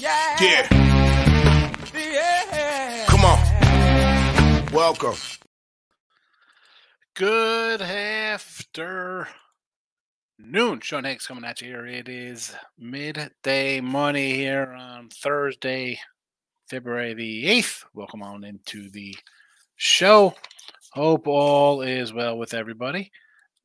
yeah. 0.00 0.36
Yeah. 0.40 0.66
Yeah. 1.94 3.04
Come 3.06 3.24
on. 3.24 4.72
Welcome. 4.72 5.16
Good 7.14 7.82
after 7.82 9.28
noon. 10.38 10.80
Sean 10.80 11.04
Higgs 11.04 11.26
coming 11.26 11.44
at 11.44 11.60
you 11.60 11.68
here. 11.68 11.86
It 11.86 12.08
is 12.08 12.54
midday 12.78 13.82
money 13.82 14.34
here 14.34 14.72
on 14.72 15.10
Thursday, 15.10 16.00
February 16.70 17.12
the 17.12 17.44
8th. 17.44 17.84
Welcome 17.92 18.22
on 18.22 18.44
into 18.44 18.90
the 18.90 19.14
show. 19.76 20.34
Hope 20.92 21.28
all 21.28 21.82
is 21.82 22.12
well 22.12 22.38
with 22.38 22.54
everybody. 22.54 23.12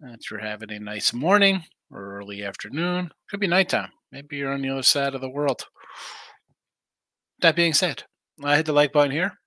That 0.01 0.29
you're 0.29 0.41
having 0.41 0.71
a 0.71 0.79
nice 0.79 1.13
morning 1.13 1.63
or 1.89 2.17
early 2.17 2.43
afternoon. 2.43 3.11
Could 3.29 3.39
be 3.39 3.47
nighttime. 3.47 3.91
Maybe 4.11 4.35
you're 4.35 4.51
on 4.51 4.61
the 4.61 4.69
other 4.69 4.83
side 4.83 5.15
of 5.15 5.21
the 5.21 5.29
world. 5.29 5.65
That 7.39 7.55
being 7.55 7.73
said, 7.73 8.03
I 8.43 8.55
hit 8.55 8.65
the 8.65 8.73
like 8.73 8.93
button 8.93 9.11
here. 9.11 9.39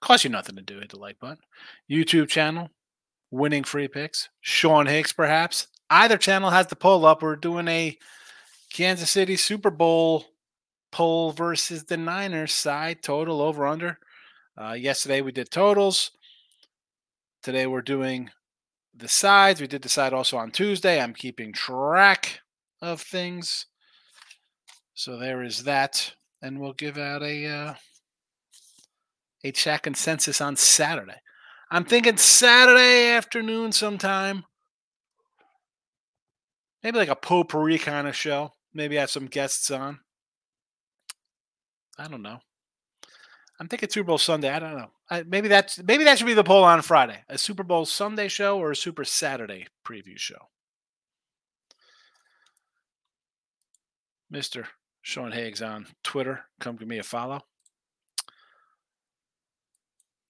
Cost 0.00 0.24
you 0.24 0.30
nothing 0.30 0.56
to 0.56 0.62
do. 0.62 0.78
Hit 0.78 0.90
the 0.90 0.98
like 0.98 1.18
button. 1.18 1.38
YouTube 1.90 2.28
channel, 2.28 2.70
winning 3.30 3.64
free 3.64 3.88
picks. 3.88 4.28
Sean 4.40 4.86
Higgs, 4.86 5.12
perhaps. 5.12 5.68
Either 5.90 6.18
channel 6.18 6.50
has 6.50 6.66
the 6.66 6.76
poll 6.76 7.06
up. 7.06 7.22
We're 7.22 7.36
doing 7.36 7.68
a 7.68 7.96
Kansas 8.72 9.10
City 9.10 9.36
Super 9.36 9.70
Bowl 9.70 10.26
poll 10.90 11.32
versus 11.32 11.84
the 11.84 11.96
Niners 11.96 12.52
side 12.52 13.02
total 13.02 13.40
over 13.40 13.66
under. 13.66 13.98
Uh, 14.60 14.72
yesterday 14.72 15.20
we 15.20 15.32
did 15.32 15.50
totals. 15.50 16.10
Today 17.42 17.66
we're 17.66 17.82
doing 17.82 18.30
the 18.94 19.08
sides. 19.08 19.60
We 19.60 19.66
did 19.66 19.82
the 19.82 19.88
side 19.88 20.12
also 20.12 20.36
on 20.36 20.50
Tuesday. 20.50 21.00
I'm 21.00 21.14
keeping 21.14 21.52
track 21.52 22.40
of 22.80 23.00
things. 23.00 23.66
So 24.94 25.18
there 25.18 25.42
is 25.42 25.64
that. 25.64 26.15
And 26.42 26.60
we'll 26.60 26.74
give 26.74 26.98
out 26.98 27.22
a 27.22 27.46
uh, 27.46 27.74
a 29.44 29.52
chat 29.52 29.82
consensus 29.82 30.40
on 30.40 30.56
Saturday. 30.56 31.20
I'm 31.70 31.84
thinking 31.84 32.16
Saturday 32.16 33.10
afternoon 33.10 33.72
sometime. 33.72 34.44
Maybe 36.82 36.98
like 36.98 37.08
a 37.08 37.16
potpourri 37.16 37.78
kind 37.78 38.06
of 38.06 38.14
show. 38.14 38.52
Maybe 38.72 38.96
have 38.96 39.10
some 39.10 39.26
guests 39.26 39.70
on. 39.70 40.00
I 41.98 42.08
don't 42.08 42.22
know. 42.22 42.38
I'm 43.58 43.68
thinking 43.68 43.88
Super 43.88 44.08
Bowl 44.08 44.18
Sunday. 44.18 44.50
I 44.50 44.58
don't 44.58 44.76
know. 44.76 44.90
I, 45.10 45.22
maybe 45.22 45.48
that's 45.48 45.82
maybe 45.82 46.04
that 46.04 46.18
should 46.18 46.26
be 46.26 46.34
the 46.34 46.44
poll 46.44 46.64
on 46.64 46.82
Friday. 46.82 47.18
A 47.28 47.38
Super 47.38 47.62
Bowl 47.62 47.86
Sunday 47.86 48.28
show 48.28 48.58
or 48.58 48.72
a 48.72 48.76
Super 48.76 49.04
Saturday 49.04 49.66
preview 49.84 50.18
show. 50.18 50.48
Mr. 54.32 54.66
Sean 55.06 55.30
Higgs 55.30 55.62
on 55.62 55.86
Twitter. 56.02 56.40
Come 56.58 56.74
give 56.74 56.88
me 56.88 56.98
a 56.98 57.02
follow. 57.04 57.40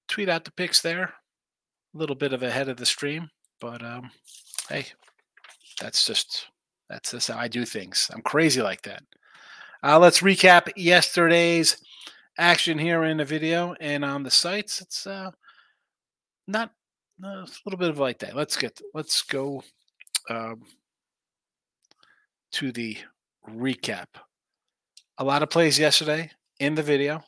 Tweet 0.06 0.28
out 0.28 0.44
the 0.44 0.50
pics 0.50 0.82
there. 0.82 1.04
A 1.94 1.98
little 1.98 2.14
bit 2.14 2.34
of 2.34 2.42
ahead 2.42 2.68
of 2.68 2.76
the 2.76 2.84
stream, 2.84 3.30
but 3.58 3.82
um, 3.82 4.10
hey, 4.68 4.84
that's 5.80 6.04
just 6.04 6.48
that's 6.90 7.12
just 7.12 7.28
how 7.28 7.38
I 7.38 7.48
do 7.48 7.64
things. 7.64 8.10
I'm 8.12 8.20
crazy 8.20 8.60
like 8.60 8.82
that. 8.82 9.02
Uh, 9.82 9.98
let's 9.98 10.20
recap 10.20 10.70
yesterday's 10.76 11.78
action 12.38 12.78
here 12.78 13.04
in 13.04 13.16
the 13.16 13.24
video 13.24 13.74
and 13.80 14.04
on 14.04 14.24
the 14.24 14.30
sites. 14.30 14.82
It's 14.82 15.06
uh, 15.06 15.30
not 16.46 16.70
uh, 17.24 17.28
a 17.28 17.48
little 17.64 17.78
bit 17.78 17.88
of 17.88 17.98
like 17.98 18.18
that. 18.18 18.36
Let's 18.36 18.58
get 18.58 18.78
let's 18.92 19.22
go 19.22 19.62
um, 20.28 20.64
to 22.52 22.72
the 22.72 22.98
recap. 23.48 24.08
A 25.18 25.24
lot 25.24 25.42
of 25.42 25.50
plays 25.50 25.78
yesterday 25.78 26.30
in 26.60 26.74
the 26.74 26.82
video. 26.82 27.22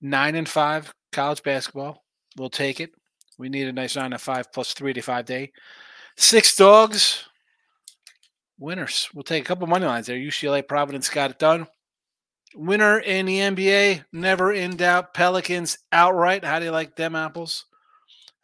Nine 0.00 0.36
and 0.36 0.48
five 0.48 0.92
college 1.12 1.42
basketball. 1.42 2.02
We'll 2.36 2.48
take 2.50 2.80
it. 2.80 2.92
We 3.38 3.48
need 3.48 3.68
a 3.68 3.72
nice 3.72 3.96
nine 3.96 4.12
and 4.12 4.20
five 4.20 4.52
plus 4.52 4.72
three 4.72 4.92
to 4.94 5.02
five 5.02 5.26
day. 5.26 5.52
Six 6.16 6.56
dogs. 6.56 7.24
Winners. 8.58 9.08
We'll 9.14 9.22
take 9.22 9.44
a 9.44 9.46
couple 9.46 9.66
money 9.66 9.86
lines 9.86 10.06
there. 10.06 10.16
UCLA 10.16 10.66
Providence 10.66 11.08
got 11.08 11.30
it 11.30 11.38
done. 11.38 11.66
Winner 12.54 12.98
in 12.98 13.26
the 13.26 13.38
NBA, 13.38 14.04
never 14.12 14.52
in 14.52 14.76
doubt. 14.76 15.14
Pelicans 15.14 15.78
outright. 15.92 16.44
How 16.44 16.58
do 16.58 16.64
you 16.64 16.70
like 16.70 16.96
them 16.96 17.14
apples? 17.14 17.66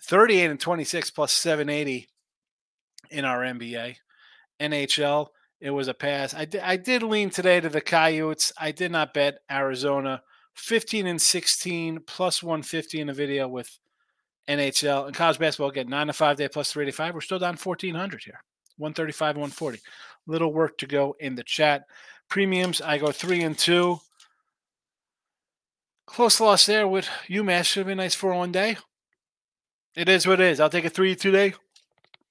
38 0.04 0.50
and 0.50 0.60
26 0.60 1.10
plus 1.10 1.32
780 1.32 2.08
in 3.10 3.24
our 3.24 3.40
NBA. 3.40 3.96
NHL, 4.60 5.28
it 5.60 5.70
was 5.70 5.88
a 5.88 5.94
pass. 5.94 6.34
I 6.34 6.44
did, 6.44 6.60
I 6.62 6.76
did 6.76 7.02
lean 7.02 7.30
today 7.30 7.60
to 7.60 7.68
the 7.68 7.80
Coyotes. 7.80 8.52
I 8.58 8.72
did 8.72 8.92
not 8.92 9.14
bet 9.14 9.38
Arizona. 9.50 10.22
15 10.54 11.06
and 11.06 11.20
16 11.20 12.00
plus 12.06 12.42
150 12.42 13.00
in 13.00 13.06
the 13.08 13.12
video 13.12 13.46
with 13.46 13.78
NHL 14.48 15.06
and 15.06 15.14
college 15.14 15.38
basketball 15.38 15.68
again 15.68 15.88
9 15.88 16.06
to 16.06 16.12
5 16.12 16.36
day 16.36 16.48
plus 16.48 16.72
385. 16.72 17.14
We're 17.14 17.20
still 17.20 17.38
down 17.38 17.56
1400 17.56 18.22
here. 18.22 18.40
135 18.78 19.36
140. 19.36 19.80
Little 20.26 20.52
work 20.52 20.78
to 20.78 20.86
go 20.86 21.16
in 21.20 21.34
the 21.34 21.42
chat. 21.42 21.84
Premiums, 22.28 22.80
I 22.80 22.98
go 22.98 23.12
3 23.12 23.42
and 23.42 23.58
2. 23.58 23.98
Close 26.06 26.40
loss 26.40 26.66
there 26.66 26.86
with 26.86 27.08
UMass. 27.28 27.64
Should 27.64 27.86
be 27.86 27.92
a 27.92 27.96
nice 27.96 28.14
4 28.14 28.34
1 28.34 28.52
day. 28.52 28.76
It 29.94 30.08
is 30.08 30.26
what 30.26 30.40
it 30.40 30.46
is. 30.48 30.60
I'll 30.60 30.70
take 30.70 30.84
a 30.84 30.90
3 30.90 31.16
today. 31.16 31.54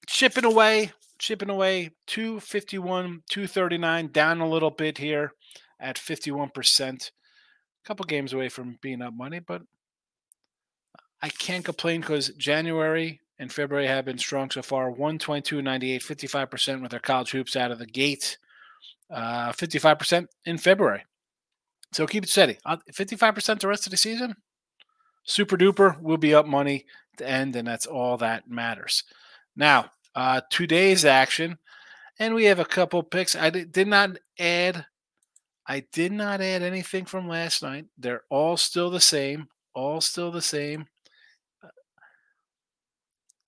Shipping 0.07 0.45
away, 0.45 0.91
chipping 1.17 1.49
away 1.49 1.91
251, 2.07 3.23
239, 3.29 4.11
down 4.11 4.41
a 4.41 4.47
little 4.47 4.71
bit 4.71 4.97
here 4.97 5.33
at 5.79 5.97
51%. 5.97 7.11
A 7.11 7.87
couple 7.87 8.05
games 8.05 8.33
away 8.33 8.49
from 8.49 8.77
being 8.81 9.01
up 9.01 9.13
money, 9.13 9.39
but 9.39 9.61
I 11.21 11.29
can't 11.29 11.65
complain 11.65 12.01
because 12.01 12.29
January 12.29 13.21
and 13.39 13.51
February 13.51 13.87
have 13.87 14.05
been 14.05 14.17
strong 14.17 14.49
so 14.49 14.61
far 14.61 14.89
122, 14.89 15.61
98, 15.61 16.01
55% 16.01 16.81
with 16.81 16.93
our 16.93 16.99
college 16.99 17.31
hoops 17.31 17.55
out 17.55 17.71
of 17.71 17.79
the 17.79 17.85
gate, 17.85 18.37
uh, 19.09 19.51
55% 19.51 20.27
in 20.45 20.57
February. 20.57 21.03
So 21.91 22.05
keep 22.05 22.23
it 22.23 22.29
steady. 22.29 22.57
55% 22.65 23.59
the 23.59 23.67
rest 23.67 23.87
of 23.87 23.91
the 23.91 23.97
season, 23.97 24.35
super 25.23 25.57
duper. 25.57 25.99
We'll 26.01 26.17
be 26.17 26.35
up 26.35 26.45
money 26.45 26.85
to 27.17 27.27
end, 27.27 27.55
and 27.55 27.67
that's 27.67 27.85
all 27.85 28.17
that 28.17 28.49
matters. 28.49 29.03
Now, 29.55 29.91
uh, 30.15 30.41
today's 30.49 31.05
action, 31.05 31.57
and 32.19 32.33
we 32.33 32.45
have 32.45 32.59
a 32.59 32.65
couple 32.65 33.03
picks. 33.03 33.35
I 33.35 33.49
did, 33.49 33.87
not 33.87 34.17
add. 34.39 34.85
I 35.67 35.85
did 35.91 36.11
not 36.11 36.41
add 36.41 36.63
anything 36.63 37.05
from 37.05 37.27
last 37.27 37.61
night. 37.61 37.85
They're 37.97 38.23
all 38.29 38.57
still 38.57 38.89
the 38.89 39.01
same. 39.01 39.47
All 39.73 39.99
still 39.99 40.31
the 40.31 40.41
same. 40.41 40.87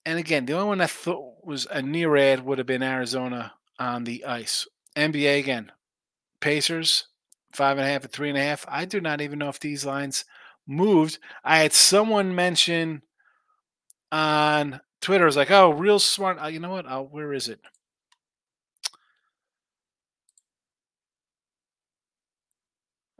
And 0.04 0.18
again, 0.18 0.46
the 0.46 0.54
only 0.54 0.68
one 0.68 0.80
I 0.80 0.86
thought 0.86 1.44
was 1.44 1.66
a 1.70 1.82
near 1.82 2.16
ad 2.16 2.44
would 2.44 2.58
have 2.58 2.66
been 2.66 2.82
Arizona 2.82 3.52
on 3.78 4.04
the 4.04 4.24
ice. 4.24 4.66
NBA 4.96 5.38
again. 5.38 5.72
Pacers, 6.40 7.08
five 7.52 7.78
and 7.78 7.86
a 7.86 7.90
half 7.90 8.04
and 8.04 8.12
three 8.12 8.28
and 8.28 8.38
a 8.38 8.42
half. 8.42 8.64
I 8.68 8.84
do 8.84 9.00
not 9.00 9.20
even 9.20 9.38
know 9.38 9.48
if 9.48 9.60
these 9.60 9.84
lines 9.84 10.24
moved. 10.66 11.18
I 11.44 11.58
had 11.58 11.72
someone 11.72 12.34
mention 12.34 13.02
on 14.12 14.80
Twitter, 15.00 15.26
is 15.26 15.36
like, 15.36 15.50
oh, 15.50 15.70
real 15.70 15.98
smart. 15.98 16.38
Uh, 16.42 16.46
you 16.46 16.60
know 16.60 16.70
what? 16.70 17.12
Where 17.12 17.32
is 17.32 17.48
it? 17.48 17.60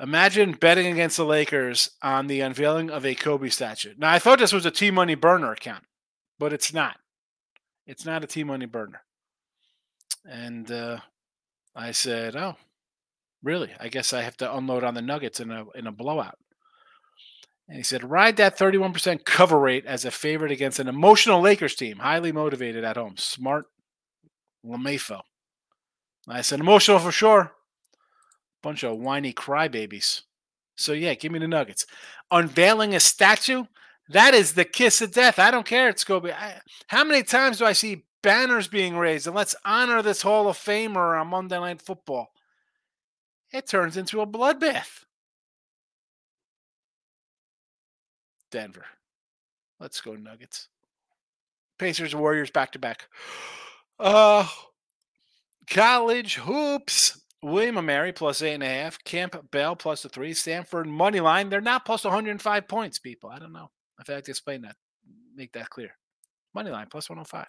Imagine 0.01 0.53
betting 0.53 0.87
against 0.87 1.17
the 1.17 1.25
Lakers 1.25 1.91
on 2.03 2.29
the 2.29 2.41
unveiling 2.41 2.89
of 2.89 3.05
a 3.05 3.17
Kobe 3.17 3.49
statue. 3.49 3.95
Now, 3.99 4.13
I 4.13 4.21
thought 4.21 4.39
this 4.39 4.53
was 4.53 4.65
a 4.65 4.71
T 4.71 4.93
Money 4.93 5.17
burner 5.17 5.53
account, 5.53 5.85
but 6.39 6.53
it's 6.53 6.73
not. 6.73 6.99
It's 7.85 8.05
not 8.05 8.23
a 8.23 8.29
T 8.29 8.45
Money 8.45 8.67
burner. 8.67 9.03
And 10.25 10.71
uh, 10.71 10.99
I 11.75 11.91
said, 11.91 12.37
"Oh, 12.37 12.55
really? 13.43 13.73
I 13.81 13.89
guess 13.89 14.13
I 14.13 14.23
have 14.23 14.37
to 14.39 14.57
unload 14.57 14.85
on 14.85 14.95
the 14.95 15.03
Nuggets 15.03 15.41
in 15.41 15.51
a 15.51 15.65
in 15.75 15.89
a 15.89 15.93
blowout." 15.93 16.39
And 17.69 17.77
he 17.77 17.83
said, 17.83 18.03
"Ride 18.03 18.37
that 18.39 18.59
31% 18.59 19.25
cover 19.25 19.59
rate 19.59 19.85
as 19.85 20.05
a 20.05 20.11
favorite 20.11 20.53
against 20.53 20.79
an 20.79 20.89
emotional 20.89 21.41
Lakers 21.41 21.75
team, 21.75 21.99
highly 21.99 22.33
motivated 22.33 22.83
at 22.83 22.97
home. 22.97 23.17
Smart, 23.19 23.67
LeMayfo." 24.65 25.21
I 26.27 26.41
said, 26.41 26.61
"Emotional 26.61 26.99
for 26.99 27.13
sure." 27.13 27.55
Bunch 28.63 28.83
of 28.83 28.99
whiny 28.99 29.33
crybabies. 29.33 30.23
So 30.77 30.93
yeah, 30.93 31.15
give 31.15 31.33
me 31.33 31.39
the 31.39 31.49
Nuggets. 31.49 31.87
Unveiling 32.31 32.95
a 32.95 33.01
statue, 33.01 33.65
that 34.09 34.33
is 34.33 34.55
the 34.55 34.65
kiss 34.65 35.03
of 35.03 35.13
death. 35.13 35.39
I 35.39 35.51
don't 35.51 35.67
care. 35.67 35.89
It's 35.89 36.05
Kobe. 36.05 36.33
I, 36.33 36.61
how 36.87 37.05
many 37.05 37.23
times 37.23 37.59
do 37.59 37.67
I 37.67 37.73
see 37.73 38.05
banners 38.23 38.69
being 38.69 38.97
raised 38.97 39.27
and 39.27 39.37
let's 39.37 39.55
honor 39.65 40.03
this 40.03 40.23
Hall 40.23 40.49
of 40.49 40.57
Famer 40.57 41.21
on 41.21 41.29
Monday 41.29 41.59
Night 41.59 41.83
Football? 41.83 42.29
It 43.53 43.67
turns 43.67 43.97
into 43.97 44.21
a 44.21 44.27
bloodbath. 44.27 45.05
Denver. 48.51 48.87
Let's 49.81 50.01
go 50.01 50.15
Nuggets. 50.15 50.69
Pacers 51.79 52.15
Warriors 52.15 52.51
back 52.51 52.73
to 52.73 52.79
back. 52.79 53.09
Uh 53.99 54.47
college 55.71 56.37
hoops. 56.37 57.21
William 57.43 57.79
and 57.79 57.87
Mary 57.87 58.13
plus 58.13 58.43
eight 58.43 58.55
and 58.55 58.63
a 58.63 58.67
half. 58.67 59.03
Camp 59.05 59.37
Bell 59.53 59.77
plus 59.77 60.03
the 60.03 60.09
three. 60.09 60.35
Stanford 60.35 60.87
money 60.87 61.21
line. 61.21 61.49
They're 61.49 61.61
not 61.61 61.85
plus 61.85 62.05
105 62.05 62.67
points, 62.67 62.99
people. 62.99 63.31
I 63.31 63.39
don't 63.39 63.53
know. 63.53 63.71
I 63.99 64.03
feel 64.03 64.17
like 64.17 64.25
to 64.25 64.33
explain 64.33 64.63
that, 64.63 64.77
make 65.37 65.53
that 65.53 65.71
clear. 65.71 65.91
Money 66.55 66.71
line 66.71 66.89
plus 66.91 67.09
105. 67.09 67.47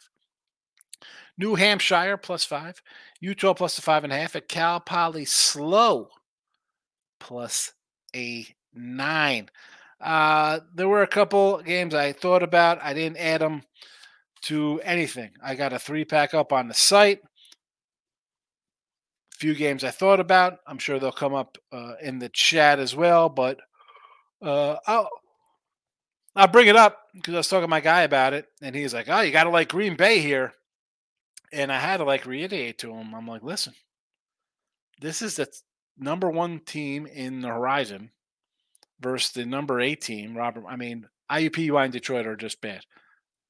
New 1.37 1.55
Hampshire 1.55 2.17
plus 2.17 2.43
five. 2.43 2.81
Utah 3.21 3.53
plus 3.53 3.75
the 3.75 3.81
five 3.81 4.03
and 4.03 4.13
a 4.13 4.17
half. 4.17 4.35
At 4.35 4.47
Cal 4.47 4.79
Poly 4.79 5.25
Slow 5.25 6.09
plus 7.19 7.73
a 8.15 8.45
nine. 8.73 9.49
Uh, 10.01 10.59
there 10.73 10.87
were 10.87 11.01
a 11.01 11.07
couple 11.07 11.61
games 11.61 11.93
I 11.93 12.13
thought 12.13 12.43
about. 12.43 12.81
I 12.81 12.93
didn't 12.93 13.17
add 13.17 13.41
them 13.41 13.63
to 14.43 14.79
anything. 14.83 15.31
I 15.43 15.55
got 15.55 15.73
a 15.73 15.79
three 15.79 16.05
pack 16.05 16.33
up 16.33 16.53
on 16.53 16.67
the 16.67 16.73
site. 16.73 17.19
A 19.33 19.37
few 19.37 19.55
games 19.55 19.83
I 19.83 19.91
thought 19.91 20.19
about. 20.19 20.59
I'm 20.65 20.77
sure 20.77 20.99
they'll 20.99 21.11
come 21.11 21.33
up 21.33 21.57
uh, 21.71 21.93
in 22.01 22.19
the 22.19 22.29
chat 22.29 22.79
as 22.79 22.95
well, 22.95 23.27
but 23.29 23.59
uh, 24.41 24.77
I'll 24.87 25.09
I'll 26.35 26.47
bring 26.47 26.67
it 26.67 26.75
up 26.75 26.97
because 27.13 27.33
I 27.33 27.37
was 27.37 27.47
talking 27.47 27.63
to 27.63 27.67
my 27.67 27.81
guy 27.81 28.03
about 28.03 28.33
it, 28.33 28.45
and 28.61 28.75
he's 28.75 28.93
like, 28.93 29.09
"Oh, 29.09 29.19
you 29.21 29.31
got 29.31 29.43
to 29.45 29.49
like 29.49 29.67
Green 29.69 29.95
Bay 29.95 30.19
here," 30.19 30.53
and 31.51 31.71
I 31.71 31.79
had 31.79 31.97
to 31.97 32.05
like 32.05 32.25
reiterate 32.25 32.77
to 32.79 32.93
him. 32.93 33.13
I'm 33.13 33.27
like, 33.27 33.43
"Listen, 33.43 33.73
this 35.01 35.21
is 35.21 35.35
the 35.35 35.47
number 35.97 36.29
one 36.29 36.59
team 36.61 37.05
in 37.07 37.41
the 37.41 37.49
horizon 37.49 38.11
versus 39.01 39.31
the 39.31 39.45
number 39.45 39.79
eight 39.79 40.01
team, 40.01 40.35
Robert. 40.35 40.65
I 40.67 40.75
mean, 40.75 41.05
IUPUI 41.31 41.85
and 41.85 41.93
Detroit 41.93 42.27
are 42.27 42.35
just 42.35 42.61
bad. 42.61 42.81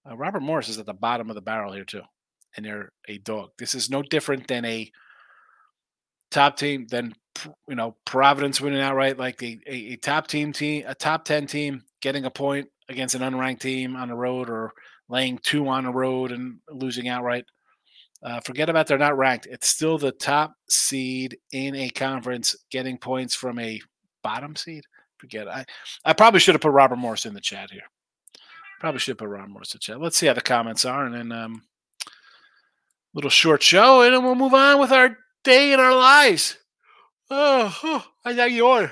Uh, 0.10 0.16
Robert 0.16 0.42
Morris 0.42 0.70
is 0.70 0.78
at 0.78 0.86
the 0.86 0.94
bottom 0.94 1.30
of 1.30 1.36
the 1.36 1.42
barrel 1.42 1.74
here 1.74 1.86
too, 1.86 2.02
and 2.56 2.66
they're 2.66 2.92
a 3.08 3.18
dog. 3.18 3.52
This 3.58 3.76
is 3.76 3.90
no 3.90 4.02
different 4.02 4.48
than 4.48 4.66
a 4.66 4.92
top 6.32 6.58
team 6.58 6.88
than 6.90 7.14
you 7.68 7.76
know 7.76 7.96
Providence 8.06 8.62
winning 8.62 8.82
outright, 8.82 9.18
like 9.18 9.42
a, 9.42 9.60
a, 9.68 9.94
a 9.94 9.96
top 9.98 10.28
team 10.28 10.54
team, 10.54 10.84
a 10.88 10.96
top 10.96 11.26
ten 11.26 11.48
team 11.48 11.84
getting 12.02 12.26
a 12.26 12.32
point 12.32 12.68
against 12.88 13.16
an 13.16 13.22
unranked 13.22 13.60
team 13.60 13.96
on 13.96 14.10
the 14.10 14.16
road, 14.16 14.50
or 14.50 14.72
laying 15.10 15.38
two 15.40 15.68
on 15.68 15.84
the 15.84 15.92
road 15.92 16.32
and 16.32 16.60
losing 16.70 17.08
outright. 17.08 17.46
Uh, 18.22 18.40
forget 18.42 18.70
about 18.70 18.88
they're 18.88 18.98
not 18.98 19.18
ranked. 19.18 19.48
It's 19.50 19.70
still 19.70 19.98
the 19.98 20.12
top 20.12 20.54
seed 20.70 21.38
in 21.52 21.76
a 21.76 21.90
conference 21.90 22.56
getting 22.70 22.98
points 22.98 23.34
from 23.34 23.60
a 23.60 23.80
bottom 24.24 24.56
seed. 24.56 24.84
Forget. 25.20 25.48
I, 25.48 25.66
I 26.06 26.14
probably 26.14 26.40
should 26.40 26.56
have 26.56 26.62
put 26.62 26.72
Robert 26.72 26.96
Morris 26.96 27.26
in 27.26 27.34
the 27.34 27.42
chat 27.42 27.72
here. 27.72 27.84
Probably 28.80 29.00
should 29.00 29.18
put 29.18 29.28
Robert 29.28 29.50
Morris 29.50 29.74
in 29.74 29.78
the 29.78 29.80
chat. 29.80 30.02
Let's 30.02 30.18
see 30.18 30.28
how 30.28 30.34
the 30.34 30.42
comments 30.42 30.86
are, 30.86 31.06
and 31.06 31.14
then 31.14 31.32
um, 31.32 31.64
little 33.14 33.30
short 33.30 33.62
show, 33.62 34.02
and 34.02 34.14
then 34.14 34.24
we'll 34.24 34.36
move 34.36 34.54
on 34.54 34.80
with 34.80 34.92
our 34.92 35.18
day 35.44 35.74
and 35.74 35.82
our 35.82 35.94
lives. 35.94 36.58
Oh, 37.30 37.78
oh 37.84 38.06
I 38.24 38.34
got 38.34 38.52
you 38.52 38.90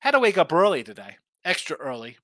Had 0.00 0.12
to 0.12 0.18
wake 0.18 0.38
up 0.38 0.52
early 0.52 0.82
today, 0.82 1.18
extra 1.44 1.76
early. 1.76 2.16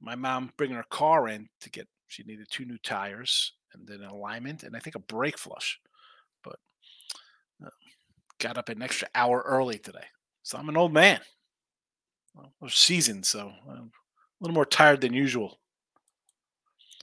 My 0.00 0.16
mom 0.16 0.52
bringing 0.56 0.76
her 0.76 0.84
car 0.90 1.28
in 1.28 1.48
to 1.60 1.70
get. 1.70 1.86
She 2.08 2.24
needed 2.24 2.48
two 2.50 2.64
new 2.64 2.78
tires 2.78 3.52
and 3.72 3.86
then 3.86 4.00
an 4.00 4.10
alignment 4.10 4.64
and 4.64 4.74
I 4.76 4.80
think 4.80 4.96
a 4.96 5.00
brake 5.00 5.38
flush. 5.38 5.78
But 6.42 6.56
uh, 7.64 7.70
got 8.40 8.58
up 8.58 8.68
an 8.68 8.82
extra 8.82 9.06
hour 9.14 9.44
early 9.46 9.78
today, 9.78 10.06
so 10.42 10.58
I'm 10.58 10.68
an 10.68 10.76
old 10.76 10.92
man. 10.92 11.20
Well, 12.60 12.70
seasoned, 12.70 13.26
so 13.26 13.52
I'm 13.68 13.76
a 13.76 13.90
little 14.40 14.54
more 14.54 14.66
tired 14.66 15.00
than 15.00 15.12
usual. 15.12 15.58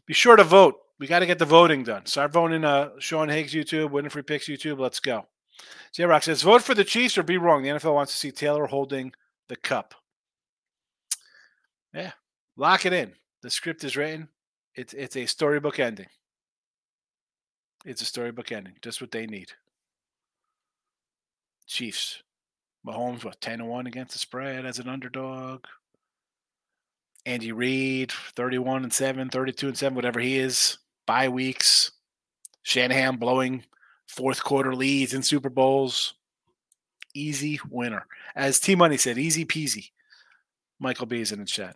Be 0.05 0.13
sure 0.13 0.35
to 0.35 0.43
vote. 0.43 0.75
We 0.99 1.07
got 1.07 1.19
to 1.19 1.25
get 1.25 1.37
the 1.37 1.45
voting 1.45 1.83
done. 1.83 2.05
Start 2.05 2.31
voting 2.31 2.63
uh, 2.63 2.91
Sean 2.99 3.29
Higgs 3.29 3.53
YouTube, 3.53 3.91
Winfrey 3.91 4.25
Picks 4.25 4.47
YouTube. 4.47 4.79
Let's 4.79 4.99
go. 4.99 5.27
J 5.93 6.05
Rock 6.05 6.23
says, 6.23 6.41
vote 6.41 6.61
for 6.61 6.73
the 6.73 6.83
Chiefs 6.83 7.17
or 7.17 7.23
be 7.23 7.37
wrong. 7.37 7.63
The 7.63 7.69
NFL 7.69 7.93
wants 7.93 8.11
to 8.13 8.17
see 8.17 8.31
Taylor 8.31 8.65
holding 8.65 9.11
the 9.47 9.55
cup. 9.55 9.93
Yeah, 11.93 12.11
lock 12.55 12.85
it 12.85 12.93
in. 12.93 13.13
The 13.41 13.49
script 13.49 13.83
is 13.83 13.97
written. 13.97 14.29
It's 14.75 14.93
it's 14.93 15.15
a 15.15 15.25
storybook 15.25 15.79
ending. 15.79 16.07
It's 17.85 18.01
a 18.01 18.05
storybook 18.05 18.51
ending. 18.51 18.75
Just 18.81 19.01
what 19.01 19.11
they 19.11 19.25
need. 19.25 19.51
Chiefs. 21.65 22.21
Mahomes, 22.87 23.23
what, 23.23 23.39
10 23.41 23.65
1 23.65 23.87
against 23.87 24.13
the 24.13 24.19
spread 24.19 24.65
as 24.65 24.79
an 24.79 24.87
underdog. 24.87 25.65
Andy 27.25 27.51
Reid, 27.51 28.11
31 28.35 28.83
and 28.83 28.93
7, 28.93 29.29
32 29.29 29.67
and 29.67 29.77
7, 29.77 29.95
whatever 29.95 30.19
he 30.19 30.37
is. 30.37 30.77
Bye 31.05 31.27
weeks. 31.27 31.91
Shanahan 32.63 33.17
blowing 33.17 33.63
fourth 34.07 34.43
quarter 34.43 34.73
leads 34.73 35.13
in 35.13 35.23
Super 35.23 35.49
Bowls. 35.49 36.13
Easy 37.13 37.59
winner. 37.69 38.05
As 38.35 38.59
T 38.59 38.75
Money 38.75 38.97
said, 38.97 39.17
easy 39.17 39.45
peasy. 39.45 39.89
Michael 40.79 41.05
B 41.05 41.19
is 41.19 41.31
in 41.31 41.39
the 41.39 41.45
chat. 41.45 41.75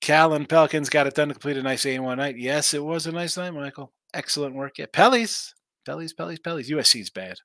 Cal 0.00 0.34
and 0.34 0.48
Pelicans 0.48 0.90
got 0.90 1.06
it 1.06 1.14
done 1.14 1.28
to 1.28 1.34
complete 1.34 1.56
a 1.56 1.62
nice 1.62 1.86
8 1.86 2.00
1 2.00 2.18
night. 2.18 2.36
Yes, 2.36 2.74
it 2.74 2.82
was 2.82 3.06
a 3.06 3.12
nice 3.12 3.36
night, 3.36 3.54
Michael. 3.54 3.92
Excellent 4.12 4.54
work. 4.54 4.78
Yeah, 4.78 4.86
Pelly's. 4.92 5.54
Pelly's, 5.86 6.12
Pelly's, 6.12 6.40
Pelly's. 6.40 6.70
USC's 6.70 7.10
bad. 7.10 7.38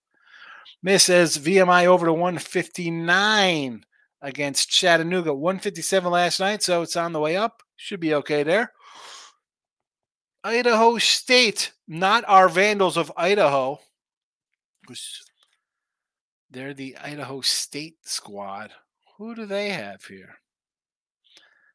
Miss 0.84 1.04
says 1.04 1.38
VMI 1.38 1.86
over 1.86 2.06
to 2.06 2.14
159 2.14 3.84
against 4.22 4.69
Chattanooga. 4.69 5.34
157 5.34 6.12
last 6.12 6.40
night, 6.40 6.64
so 6.64 6.81
it's 6.81 6.96
on 6.96 7.14
the 7.14 7.19
way 7.19 7.36
up. 7.36 7.62
Should 7.75 8.00
be 8.00 8.14
okay 8.16 8.44
there. 8.44 8.72
Idaho 10.44 10.98
State, 10.98 11.74
not 11.88 12.24
our 12.28 12.48
Vandals 12.48 12.98
of 12.98 13.12
Idaho. 13.18 13.80
They're 16.50 16.74
the 16.74 16.98
Idaho 16.98 17.42
State 17.42 17.98
squad. 18.04 18.72
Who 19.18 19.36
do 19.36 19.46
they 19.46 19.70
have 19.70 20.06
here? 20.06 20.36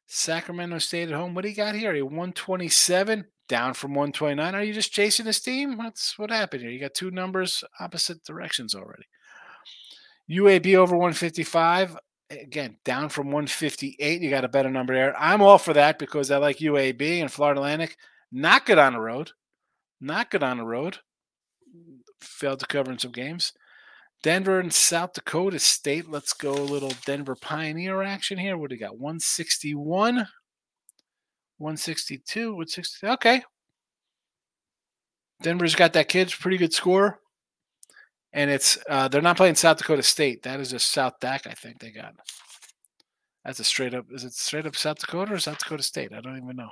Sacramento 0.06 0.79
State 0.79 1.09
at 1.11 1.15
home. 1.15 1.35
What 1.35 1.43
do 1.43 1.49
you 1.50 1.56
got 1.56 1.75
here? 1.75 1.95
A 1.95 2.03
127 2.03 3.27
down 3.52 3.75
from 3.75 3.90
129. 3.90 4.54
Are 4.54 4.64
you 4.64 4.72
just 4.72 4.94
chasing 4.94 5.26
this 5.26 5.38
team? 5.38 5.76
That's 5.76 6.19
what 6.19 6.31
happened 6.31 6.62
here. 6.62 6.70
You 6.70 6.81
got 6.81 6.94
two 6.94 7.10
numbers 7.10 7.62
opposite 7.78 8.25
directions 8.25 8.75
already. 8.75 9.04
UAB 10.31 10.75
over 10.75 10.96
155. 10.96 11.99
Again, 12.31 12.78
down 12.82 13.10
from 13.10 13.26
158. 13.26 14.22
You 14.22 14.31
got 14.31 14.46
a 14.46 14.49
better 14.49 14.70
number 14.70 14.94
there. 14.94 15.14
I'm 15.20 15.43
all 15.43 15.58
for 15.58 15.75
that 15.75 15.99
because 15.99 16.31
I 16.31 16.38
like 16.38 16.60
UAB 16.60 17.20
and 17.20 17.31
Florida 17.31 17.60
Atlantic. 17.60 17.99
Not 18.32 18.64
good 18.64 18.78
on 18.78 18.94
the 18.94 19.00
road. 19.00 19.32
Not 20.00 20.31
good 20.31 20.43
on 20.43 20.56
the 20.56 20.64
road. 20.64 21.00
Failed 22.23 22.61
to 22.61 22.66
cover 22.66 22.90
in 22.90 22.99
some 22.99 23.12
games. 23.12 23.52
Denver 24.23 24.61
and 24.61 24.73
South 24.73 25.12
Dakota 25.12 25.59
State. 25.59 26.09
Let's 26.09 26.32
go 26.32 26.54
a 26.54 26.54
little 26.54 26.94
Denver 27.04 27.37
Pioneer 27.38 28.02
action 28.02 28.38
here. 28.38 28.56
What 28.56 28.71
do 28.71 28.76
you 28.76 28.80
got? 28.80 28.99
161. 28.99 30.26
162, 31.59 32.50
160. 32.50 33.06
Okay. 33.06 33.42
Denver's 35.42 35.75
got 35.75 35.92
that 35.94 36.09
kid's 36.09 36.35
pretty 36.35 36.56
good 36.56 36.73
score. 36.73 37.18
And 38.32 38.50
it's 38.50 38.78
uh, 38.88 39.09
they're 39.09 39.21
not 39.21 39.37
playing 39.37 39.56
South 39.56 39.76
Dakota 39.76 40.02
State. 40.02 40.42
That 40.44 40.61
is 40.61 40.73
a 40.73 40.78
South 40.78 41.14
Dak, 41.21 41.47
I 41.47 41.52
think 41.52 41.80
they 41.80 41.90
got. 41.90 42.14
That's 43.44 43.61
a 43.61 43.64
straight 43.64 43.92
up. 43.92 44.06
Is 44.11 44.25
it 44.25 44.32
straight 44.32 44.66
up 44.66 44.76
South 44.76 44.99
Dakota 44.99 45.35
or 45.35 45.38
South 45.38 45.59
Dakota 45.59 45.82
State? 45.82 46.12
I 46.12 46.21
don't 46.21 46.38
even 46.38 46.56
know. 46.56 46.71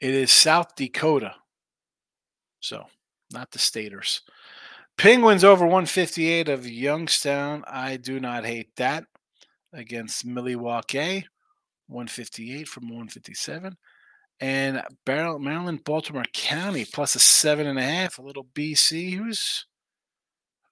It 0.00 0.14
is 0.14 0.32
South 0.32 0.74
Dakota. 0.76 1.34
So, 2.60 2.84
not 3.32 3.50
the 3.50 3.58
Staters. 3.58 4.22
Penguins 4.98 5.44
over 5.44 5.64
158 5.64 6.48
of 6.48 6.68
Youngstown. 6.68 7.64
I 7.66 7.96
do 7.96 8.20
not 8.20 8.44
hate 8.44 8.76
that 8.76 9.04
against 9.72 10.24
Milwaukee, 10.24 11.26
158 11.88 12.68
from 12.68 12.84
157. 12.84 13.76
And 14.40 14.82
Maryland, 15.06 15.84
Baltimore 15.84 16.24
County 16.32 16.86
plus 16.86 17.14
a 17.14 17.18
seven 17.18 17.66
and 17.66 17.78
a 17.78 17.82
half. 17.82 18.18
A 18.18 18.22
little 18.22 18.46
BC. 18.54 19.14
Who's 19.14 19.66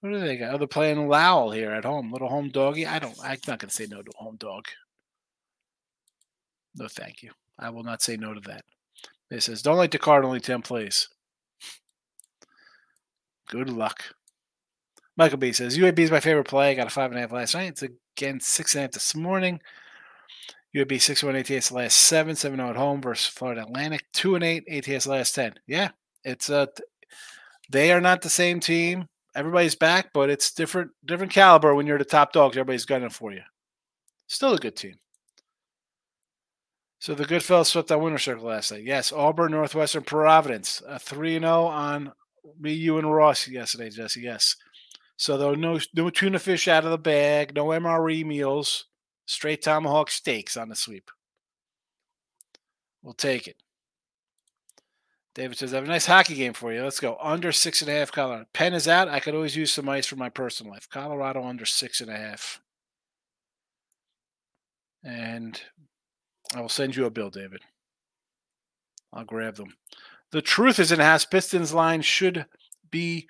who 0.01 0.11
do 0.11 0.19
they 0.19 0.37
got? 0.37 0.53
Oh, 0.53 0.57
they're 0.57 0.67
playing 0.67 1.07
Lowell 1.07 1.51
here 1.51 1.71
at 1.71 1.85
home. 1.85 2.11
Little 2.11 2.29
home 2.29 2.49
doggy. 2.49 2.87
I 2.87 2.99
don't. 2.99 3.17
I'm 3.23 3.37
not 3.47 3.59
going 3.59 3.69
to 3.69 3.75
say 3.75 3.85
no 3.85 4.01
to 4.01 4.11
home 4.15 4.37
dog. 4.37 4.65
No, 6.75 6.87
thank 6.87 7.21
you. 7.21 7.31
I 7.59 7.69
will 7.69 7.83
not 7.83 8.01
say 8.01 8.15
no 8.15 8.33
to 8.33 8.39
that. 8.41 8.63
It 9.29 9.43
says, 9.43 9.61
"Don't 9.61 9.77
like 9.77 9.91
the 9.91 9.99
card. 9.99 10.25
Only 10.25 10.39
ten 10.39 10.61
plays." 10.61 11.09
Good 13.49 13.69
luck. 13.69 14.03
Michael 15.17 15.37
B 15.37 15.51
says 15.51 15.77
UAB 15.77 15.99
is 15.99 16.11
my 16.11 16.21
favorite 16.21 16.47
play. 16.47 16.71
I 16.71 16.75
got 16.75 16.87
a 16.87 16.89
five 16.89 17.11
and 17.11 17.17
a 17.17 17.21
half 17.21 17.31
last 17.31 17.53
night. 17.53 17.69
It's 17.69 17.83
again 18.19 18.39
six 18.39 18.73
and 18.73 18.79
a 18.79 18.81
half 18.83 18.91
this 18.91 19.15
morning. 19.15 19.59
UAB 20.75 21.01
six 21.01 21.23
one 21.23 21.35
ATS 21.35 21.71
last 21.71 21.97
seven, 21.97 22.35
seven 22.35 22.59
zero 22.59 22.69
at 22.69 22.75
home 22.75 23.01
versus 23.01 23.27
Florida 23.27 23.61
Atlantic 23.61 24.03
two 24.13 24.35
and 24.35 24.43
eight 24.43 24.63
ATS 24.69 25.07
last 25.07 25.33
ten. 25.33 25.53
Yeah, 25.67 25.89
it's 26.23 26.49
uh, 26.49 26.65
a. 26.77 26.81
They 27.71 27.91
are 27.91 28.01
not 28.01 28.21
the 28.21 28.29
same 28.29 28.59
team. 28.59 29.07
Everybody's 29.35 29.75
back, 29.75 30.11
but 30.13 30.29
it's 30.29 30.51
different 30.51 30.91
different 31.05 31.31
caliber 31.31 31.73
when 31.73 31.87
you're 31.87 31.97
the 31.97 32.05
top 32.05 32.33
dogs. 32.33 32.57
Everybody's 32.57 32.85
gunning 32.85 33.09
for 33.09 33.31
you. 33.31 33.41
Still 34.27 34.53
a 34.53 34.57
good 34.57 34.75
team. 34.75 34.95
So 36.99 37.15
the 37.15 37.25
good 37.25 37.43
fellows 37.43 37.69
swept 37.69 37.87
that 37.87 38.01
winner 38.01 38.17
circle 38.17 38.45
last 38.45 38.71
night. 38.71 38.83
Yes, 38.83 39.13
Auburn, 39.13 39.53
Northwestern, 39.53 40.03
Providence, 40.03 40.83
a 40.87 40.99
three 40.99 41.37
and 41.37 41.45
zero 41.45 41.65
on 41.65 42.11
me, 42.59 42.73
you, 42.73 42.97
and 42.97 43.11
Ross 43.11 43.47
yesterday, 43.47 43.89
Jesse. 43.89 44.21
Yes. 44.21 44.55
So 45.19 45.37
there 45.37 45.49
were 45.49 45.57
no 45.57 45.77
no 45.93 46.09
tuna 46.09 46.39
fish 46.39 46.69
out 46.69 46.85
of 46.85 46.91
the 46.91 46.97
bag, 46.97 47.53
no 47.53 47.65
MRE 47.65 48.25
meals, 48.25 48.85
straight 49.25 49.61
tomahawk 49.61 50.09
steaks 50.09 50.55
on 50.55 50.69
the 50.69 50.77
sweep. 50.77 51.11
We'll 53.03 53.13
take 53.13 53.45
it. 53.45 53.57
David 55.35 55.57
says, 55.57 55.73
I 55.73 55.77
have 55.77 55.83
a 55.83 55.89
nice 55.89 56.05
hockey 56.05 56.35
game 56.35 56.53
for 56.53 56.71
you. 56.71 56.81
Let's 56.83 57.01
go. 57.01 57.17
Under 57.21 57.51
six 57.51 57.81
and 57.81 57.91
a 57.91 57.93
half 57.93 58.13
Colorado. 58.13 58.45
Pen 58.53 58.73
is 58.73 58.87
out. 58.87 59.09
I 59.09 59.19
could 59.19 59.35
always 59.35 59.57
use 59.57 59.73
some 59.73 59.89
ice 59.89 60.05
for 60.05 60.15
my 60.15 60.29
personal 60.29 60.71
life. 60.71 60.87
Colorado 60.89 61.43
under 61.43 61.65
six 61.65 61.99
and 61.99 62.09
a 62.09 62.15
half. 62.15 62.61
And 65.03 65.61
I 66.55 66.61
will 66.61 66.69
send 66.69 66.95
you 66.95 67.05
a 67.05 67.11
bill, 67.11 67.29
David. 67.29 67.61
I'll 69.11 69.25
grab 69.25 69.55
them. 69.55 69.75
The 70.31 70.41
truth 70.41 70.79
is 70.79 70.93
in 70.93 71.01
house. 71.01 71.25
Pistons 71.25 71.73
line 71.73 72.03
should 72.03 72.45
be 72.89 73.27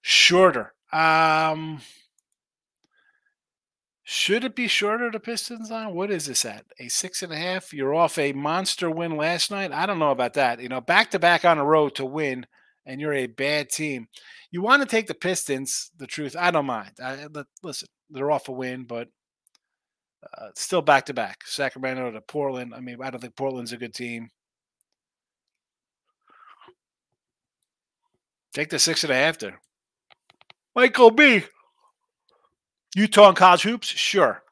shorter. 0.00 0.74
Um, 0.92 1.80
should 4.10 4.44
it 4.44 4.54
be 4.54 4.68
shorter 4.68 5.10
the 5.10 5.20
Pistons 5.20 5.70
on? 5.70 5.94
What 5.94 6.10
is 6.10 6.26
this 6.26 6.44
at? 6.44 6.64
A 6.78 6.88
six 6.88 7.22
and 7.22 7.32
a 7.32 7.36
half? 7.36 7.74
You're 7.74 7.94
off 7.94 8.18
a 8.18 8.32
monster 8.32 8.90
win 8.90 9.16
last 9.16 9.50
night. 9.50 9.70
I 9.70 9.84
don't 9.84 9.98
know 9.98 10.10
about 10.10 10.34
that. 10.34 10.60
You 10.60 10.68
know, 10.70 10.80
back 10.80 11.10
to 11.10 11.18
back 11.18 11.44
on 11.44 11.58
the 11.58 11.64
road 11.64 11.94
to 11.96 12.06
win, 12.06 12.46
and 12.86 13.00
you're 13.00 13.12
a 13.12 13.26
bad 13.26 13.68
team. 13.68 14.08
You 14.50 14.62
want 14.62 14.80
to 14.82 14.88
take 14.88 15.08
the 15.08 15.14
Pistons. 15.14 15.90
The 15.98 16.06
truth, 16.06 16.34
I 16.38 16.50
don't 16.50 16.64
mind. 16.64 16.92
I, 17.04 17.26
listen, 17.62 17.88
they're 18.08 18.30
off 18.30 18.48
a 18.48 18.52
win, 18.52 18.84
but 18.84 19.08
uh, 20.38 20.48
still 20.54 20.80
back 20.82 21.04
to 21.06 21.14
back. 21.14 21.46
Sacramento 21.46 22.10
to 22.10 22.20
Portland. 22.22 22.72
I 22.74 22.80
mean, 22.80 22.96
I 23.02 23.10
don't 23.10 23.20
think 23.20 23.36
Portland's 23.36 23.72
a 23.72 23.76
good 23.76 23.92
team. 23.92 24.30
Take 28.54 28.70
the 28.70 28.78
six 28.78 29.04
and 29.04 29.12
a 29.12 29.16
half 29.16 29.38
there. 29.38 29.60
Michael 30.78 31.10
B. 31.10 31.42
Utah 32.94 33.30
and 33.30 33.36
college 33.36 33.62
hoops? 33.62 33.88
Sure. 33.88 34.44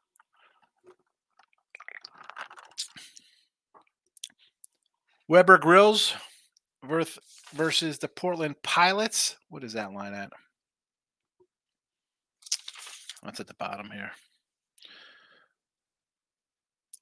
Weber 5.29 5.57
Grills 5.57 6.13
versus 7.53 7.97
the 7.99 8.09
Portland 8.09 8.61
Pilots. 8.61 9.37
What 9.47 9.63
is 9.63 9.71
that 9.71 9.93
line 9.93 10.13
at? 10.13 10.33
That's 13.23 13.39
at 13.39 13.47
the 13.47 13.53
bottom 13.53 13.89
here. 13.89 14.11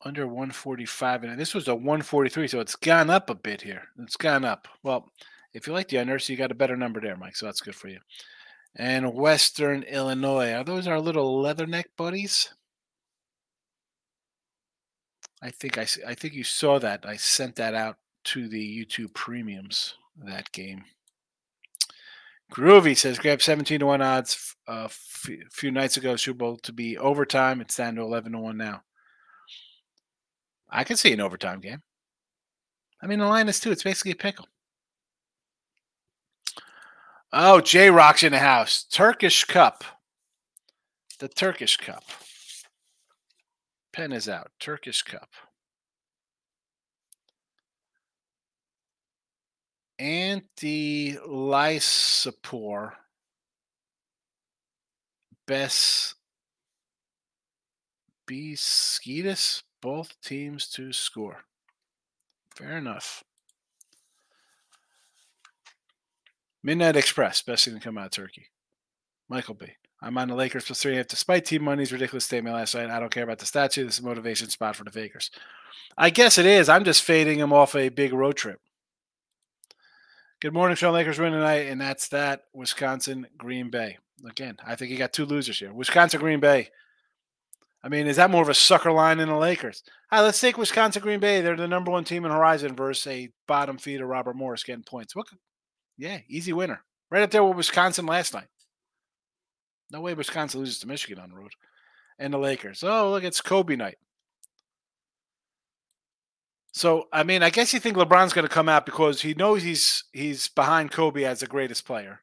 Under 0.04 0.28
145. 0.28 1.24
And 1.24 1.40
this 1.40 1.56
was 1.56 1.68
a 1.68 1.74
143, 1.74 2.48
so 2.48 2.60
it's 2.60 2.76
gone 2.76 3.10
up 3.10 3.32
a 3.32 3.36
bit 3.36 3.60
here. 3.60 3.86
It's 3.98 4.18
gone 4.18 4.46
up. 4.46 4.68
Well, 4.84 5.12
if 5.52 5.66
you 5.66 5.74
like 5.74 5.88
the 5.88 5.98
under, 5.98 6.20
so 6.20 6.32
you 6.32 6.38
got 6.38 6.52
a 6.52 6.56
better 6.56 6.78
number 6.78 7.02
there, 7.02 7.18
Mike. 7.18 7.36
So 7.36 7.48
that's 7.48 7.62
good 7.62 7.74
for 7.74 7.88
you 7.88 7.98
and 8.76 9.14
Western 9.14 9.84
Illinois. 9.84 10.54
Are 10.54 10.64
those 10.64 10.88
our 10.88 11.00
little 11.00 11.42
leatherneck 11.42 11.86
buddies? 11.98 12.54
I 15.42 15.52
think 15.52 15.78
I, 15.78 15.86
I 16.08 16.16
think 16.16 16.34
you 16.34 16.44
saw 16.44 16.80
that. 16.80 17.06
I 17.06 17.16
sent 17.18 17.56
that 17.58 17.76
out 17.76 17.98
to 18.26 18.48
the 18.48 18.86
YouTube 18.86 19.14
premiums 19.14 19.96
that 20.18 20.52
game. 20.52 20.84
Groovy 22.52 22.98
says 22.98 23.18
grab 23.18 23.42
17 23.42 23.80
to 23.80 23.86
1 23.86 24.02
odds 24.02 24.56
a 24.68 24.72
uh, 24.72 24.88
few 24.90 25.72
nights 25.72 25.98
ago, 25.98 26.16
Super 26.16 26.38
Bowl 26.38 26.58
to 26.58 26.74
be 26.74 26.98
overtime. 26.98 27.62
It's 27.62 27.76
down 27.76 27.96
to 27.96 28.02
11 28.02 28.34
to 28.34 28.40
1 28.40 28.58
now. 28.58 28.82
I 30.70 30.84
can 30.84 30.98
see 30.98 31.14
an 31.14 31.22
overtime 31.22 31.60
game. 31.60 31.82
I 33.02 33.08
mean, 33.08 33.20
the 33.20 33.26
line 33.26 33.48
is 33.50 33.60
two. 33.60 33.72
It's 33.72 33.84
basically 33.84 34.12
a 34.12 34.16
pickle. 34.16 34.48
Oh, 37.32 37.62
J 37.62 37.90
Rock's 37.90 38.24
in 38.24 38.32
the 38.32 38.40
house. 38.40 38.86
Turkish 38.92 39.44
Cup. 39.44 39.84
The 41.20 41.28
Turkish 41.28 41.78
Cup. 41.78 42.04
Pen 43.92 44.12
is 44.12 44.28
out. 44.30 44.52
Turkish 44.60 45.02
Cup. 45.04 45.30
Anti 49.98 51.16
Lysopor. 51.16 52.92
Best 55.48 56.16
Beskitis. 58.28 59.64
Both 59.82 60.20
teams 60.22 60.68
to 60.70 60.92
score. 60.92 61.44
Fair 62.56 62.78
enough. 62.78 63.24
Midnight 66.66 66.96
Express, 66.96 67.44
best 67.44 67.66
thing 67.66 67.76
to 67.76 67.80
come 67.80 67.96
out 67.96 68.08
of 68.08 68.12
Turkey. 68.12 68.48
Michael 69.30 69.54
B. 69.54 69.68
I'm 70.02 70.18
on 70.18 70.30
the 70.30 70.34
Lakers 70.34 70.66
plus 70.66 70.82
three 70.82 70.94
and 70.94 70.98
a 70.98 71.02
half. 71.02 71.08
Despite 71.08 71.46
team 71.46 71.64
money's 71.64 71.94
ridiculous 71.94 72.26
statement 72.26 72.56
last 72.56 72.74
night, 72.74 72.90
I 72.90 73.00
don't 73.00 73.12
care 73.12 73.24
about 73.24 73.38
the 73.38 73.46
statue. 73.46 73.86
This 73.86 74.00
is 74.00 74.00
a 74.00 74.04
motivation 74.04 74.50
spot 74.50 74.76
for 74.76 74.84
the 74.84 74.90
fakers. 74.90 75.30
I 75.96 76.10
guess 76.10 76.40
it 76.40 76.48
is. 76.48 76.68
I'm 76.68 76.84
just 76.84 77.04
fading 77.04 77.38
them 77.38 77.54
off 77.54 77.76
a 77.76 77.90
big 77.90 78.14
road 78.14 78.36
trip. 78.36 78.62
Good 80.42 80.54
morning, 80.54 80.76
Sean 80.76 80.96
Lakers 80.96 81.20
win 81.20 81.34
tonight, 81.34 81.68
and 81.68 81.80
that's 81.80 82.08
that. 82.08 82.46
Wisconsin, 82.52 83.28
Green 83.38 83.70
Bay. 83.70 84.00
Again, 84.28 84.58
I 84.66 84.76
think 84.76 84.90
you 84.90 84.98
got 84.98 85.14
two 85.14 85.26
losers 85.26 85.60
here. 85.60 85.72
Wisconsin, 85.72 86.20
Green 86.20 86.40
Bay. 86.40 86.70
I 87.84 87.90
mean, 87.90 88.08
is 88.08 88.16
that 88.16 88.32
more 88.32 88.42
of 88.42 88.50
a 88.50 88.56
sucker 88.56 88.92
line 88.92 89.20
in 89.20 89.30
the 89.30 89.38
Lakers? 89.38 89.84
All 90.12 90.18
right, 90.18 90.26
let's 90.26 90.42
take 90.42 90.58
Wisconsin, 90.58 91.04
Green 91.04 91.20
Bay. 91.20 91.42
They're 91.42 91.56
the 91.56 91.68
number 91.68 91.92
one 91.92 92.06
team 92.06 92.26
in 92.26 92.32
Horizon 92.32 92.76
versus 92.76 93.06
a 93.06 93.30
bottom 93.48 93.78
feeder, 93.78 94.08
Robert 94.08 94.36
Morris 94.36 94.64
getting 94.64 94.84
points. 94.84 95.16
What 95.16 95.28
yeah, 95.98 96.20
easy 96.28 96.54
winner. 96.54 96.84
Right 97.12 97.24
up 97.24 97.32
there 97.32 97.44
with 97.44 97.58
Wisconsin 97.58 98.06
last 98.06 98.34
night. 98.34 98.48
No 99.92 100.02
way 100.02 100.14
Wisconsin 100.14 100.60
loses 100.60 100.80
to 100.80 100.88
Michigan 100.88 101.20
on 101.20 101.30
the 101.30 101.36
road. 101.36 101.52
And 102.18 102.34
the 102.34 102.38
Lakers. 102.38 102.84
Oh, 102.84 103.12
look, 103.12 103.24
it's 103.24 103.42
Kobe 103.42 103.76
night. 103.76 103.98
So, 106.74 107.08
I 107.14 107.24
mean, 107.24 107.44
I 107.44 107.50
guess 107.50 107.74
you 107.74 107.80
think 107.80 107.96
LeBron's 107.96 108.34
going 108.34 108.48
to 108.48 108.54
come 108.54 108.68
out 108.68 108.86
because 108.86 109.22
he 109.22 109.34
knows 109.34 109.64
he's 109.64 110.04
he's 110.12 110.50
behind 110.50 110.92
Kobe 110.92 111.24
as 111.24 111.40
the 111.40 111.48
greatest 111.48 111.86
player, 111.86 112.22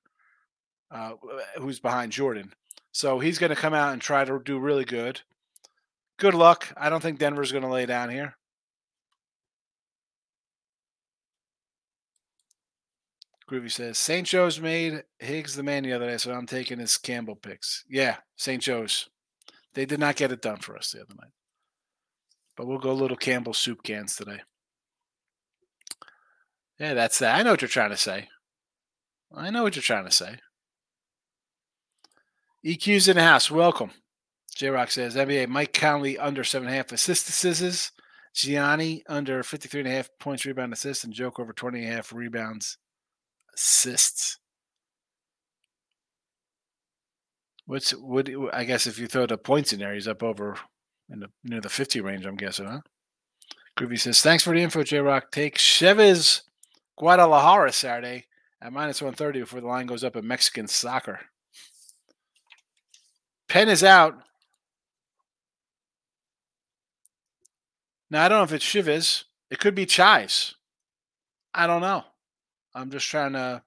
uh, 0.91 1.13
who's 1.59 1.81
behind 1.81 2.13
Jordan. 2.13 2.53
So 2.93 3.19
he's 3.19 3.39
going 3.39 3.51
to 3.51 3.57
come 3.57 3.73
out 3.73 3.95
and 3.95 4.03
try 4.03 4.25
to 4.25 4.39
do 4.45 4.59
really 4.59 4.85
good. 4.85 5.23
Good 6.19 6.35
luck. 6.35 6.73
I 6.77 6.91
don't 6.91 7.01
think 7.01 7.19
Denver's 7.19 7.53
going 7.53 7.65
to 7.65 7.71
lay 7.71 7.87
down 7.87 8.11
here. 8.11 8.37
Groovy 13.53 13.71
says 13.71 13.99
St. 13.99 14.27
Joe's 14.27 14.59
made 14.59 15.03
Higgs 15.19 15.55
the 15.55 15.63
man 15.63 15.83
the 15.83 15.93
other 15.93 16.07
day, 16.07 16.17
so 16.17 16.33
I'm 16.33 16.47
taking 16.47 16.79
his 16.79 16.97
Campbell 16.97 17.37
picks. 17.37 17.85
Yeah, 17.89 18.17
St. 18.37 18.63
Joe's. 18.63 19.11
They 19.75 19.85
did 19.85 20.01
not 20.01 20.17
get 20.17 20.33
it 20.33 20.41
done 20.41 20.59
for 20.59 20.77
us 20.77 20.93
the 20.93 21.03
other 21.03 21.15
night. 21.21 21.33
But 22.57 22.67
we'll 22.67 22.79
go 22.79 22.95
little 22.95 23.17
Campbell 23.17 23.55
soup 23.55 23.83
cans 23.83 24.17
today. 24.17 24.41
Yeah, 26.79 26.95
that's 26.95 27.19
that. 27.19 27.39
I 27.39 27.43
know 27.43 27.51
what 27.51 27.61
you're 27.61 27.69
trying 27.69 27.91
to 27.91 27.97
say. 27.97 28.29
I 29.35 29.51
know 29.51 29.63
what 29.63 29.77
you're 29.77 29.83
trying 29.83 30.05
to 30.05 30.11
say. 30.11 30.39
EQ's 32.65 33.09
in 33.09 33.17
the 33.17 33.23
house. 33.23 33.51
Welcome. 33.51 33.91
J 34.55 34.69
Rock 34.69 34.91
says 34.91 35.17
NBA 35.17 35.49
Mike 35.49 35.73
Conley 35.73 36.19
under 36.19 36.45
seven 36.45 36.69
and 36.69 36.75
a 36.75 36.77
half 36.77 36.93
assists. 36.93 37.93
Gianni 38.35 39.03
under 39.09 39.43
53 39.43 39.81
and 39.81 39.89
a 39.89 39.93
half 39.93 40.09
points, 40.19 40.47
rebound, 40.47 40.73
assists, 40.73 41.05
and 41.05 41.13
Joke 41.13 41.39
over 41.39 41.53
20 41.53 41.81
and 41.81 41.89
a 41.89 41.95
half 41.95 42.13
rebounds, 42.13 42.79
assists. 43.55 44.39
What's 47.67 47.93
what? 47.93 48.29
I 48.53 48.65
guess 48.65 48.87
if 48.87 48.99
you 48.99 49.07
throw 49.07 49.27
the 49.27 49.39
points 49.39 49.73
in 49.73 49.79
there, 49.79 49.95
he's 49.95 50.09
up 50.09 50.23
over 50.23 50.57
in 51.09 51.21
the 51.21 51.29
near 51.45 51.61
the 51.61 51.69
fifty 51.69 52.01
range. 52.01 52.27
I'm 52.27 52.37
guessing, 52.37 52.67
huh? 52.67 52.81
Groovy 53.79 53.99
says, 53.99 54.21
"Thanks 54.21 54.43
for 54.43 54.55
the 54.55 54.63
info, 54.63 54.83
J 54.83 54.99
Rock. 54.99 55.31
Take 55.31 55.57
Chavez 55.57 56.43
Guadalajara 56.99 57.73
Saturday 57.73 58.27
at 58.61 58.73
minus 58.73 59.01
one 59.01 59.15
thirty 59.15 59.41
before 59.41 59.61
the 59.61 59.67
line 59.67 59.87
goes 59.87 60.05
up 60.05 60.17
in 60.17 60.27
Mexican 60.27 60.67
soccer." 60.67 61.21
Pen 63.49 63.69
is 63.69 63.85
out. 63.85 64.15
Now 68.11 68.25
I 68.25 68.29
don't 68.29 68.39
know 68.39 68.45
if 68.45 68.53
it's 68.53 68.65
Chivas. 68.65 69.25
It 69.51 69.59
could 69.59 69.75
be 69.75 69.87
Chives. 69.87 70.57
I 71.55 71.67
don't 71.67 71.81
know. 71.81 72.05
I'm 72.75 72.91
just 72.91 73.09
trying 73.09 73.35
to 73.35 73.63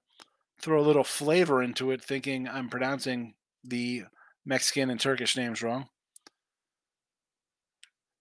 throw 0.60 0.80
a 0.80 0.86
little 0.86 1.04
flavor 1.04 1.62
into 1.62 1.90
it, 1.90 2.02
thinking 2.02 2.48
I'm 2.48 2.68
pronouncing 2.68 3.34
the 3.64 4.04
Mexican 4.44 4.90
and 4.90 5.00
Turkish 5.00 5.36
names 5.36 5.62
wrong. 5.62 5.88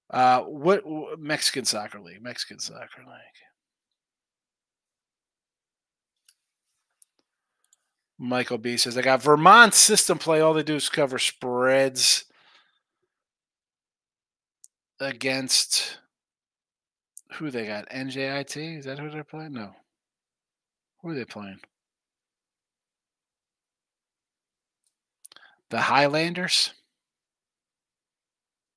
Uh, 0.10 0.42
what, 0.42 0.86
what 0.86 1.20
Mexican 1.20 1.66
soccer 1.66 2.00
league? 2.00 2.22
Mexican 2.22 2.60
soccer 2.60 3.02
league. 3.06 3.46
Michael 8.18 8.58
B 8.58 8.78
says, 8.78 8.98
I 8.98 9.02
got 9.02 9.22
Vermont 9.22 9.74
system 9.74 10.18
play. 10.18 10.40
All 10.40 10.54
they 10.54 10.64
do 10.64 10.76
is 10.76 10.88
cover 10.88 11.20
spreads 11.20 12.26
against 15.00 15.98
who 17.34 17.52
they 17.52 17.68
got? 17.68 17.90
NJIT? 17.90 18.80
Is 18.80 18.86
that 18.86 19.00
who 19.00 19.10
they're 19.10 19.26
playing? 19.26 19.54
No. 19.54 19.74
Who 21.06 21.12
are 21.12 21.14
they 21.14 21.24
playing? 21.24 21.60
The 25.70 25.82
Highlanders? 25.82 26.74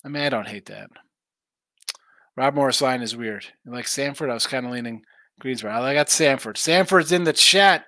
I 0.05 0.09
mean, 0.09 0.23
I 0.23 0.29
don't 0.29 0.47
hate 0.47 0.67
that. 0.67 0.91
Rob 2.37 2.55
Morris 2.55 2.83
line 2.83 3.01
is 3.01 3.17
weird. 3.17 3.47
Like 3.65 3.89
Sanford, 3.89 4.29
I 4.29 4.35
was 4.35 4.47
kind 4.47 4.67
of 4.67 4.73
leaning 4.73 5.05
Greensboro. 5.41 5.73
I 5.73 5.95
got 5.95 6.11
Stanford. 6.11 6.59
Stanford's 6.59 7.13
in 7.13 7.25
the 7.25 7.33
chat. 7.33 7.87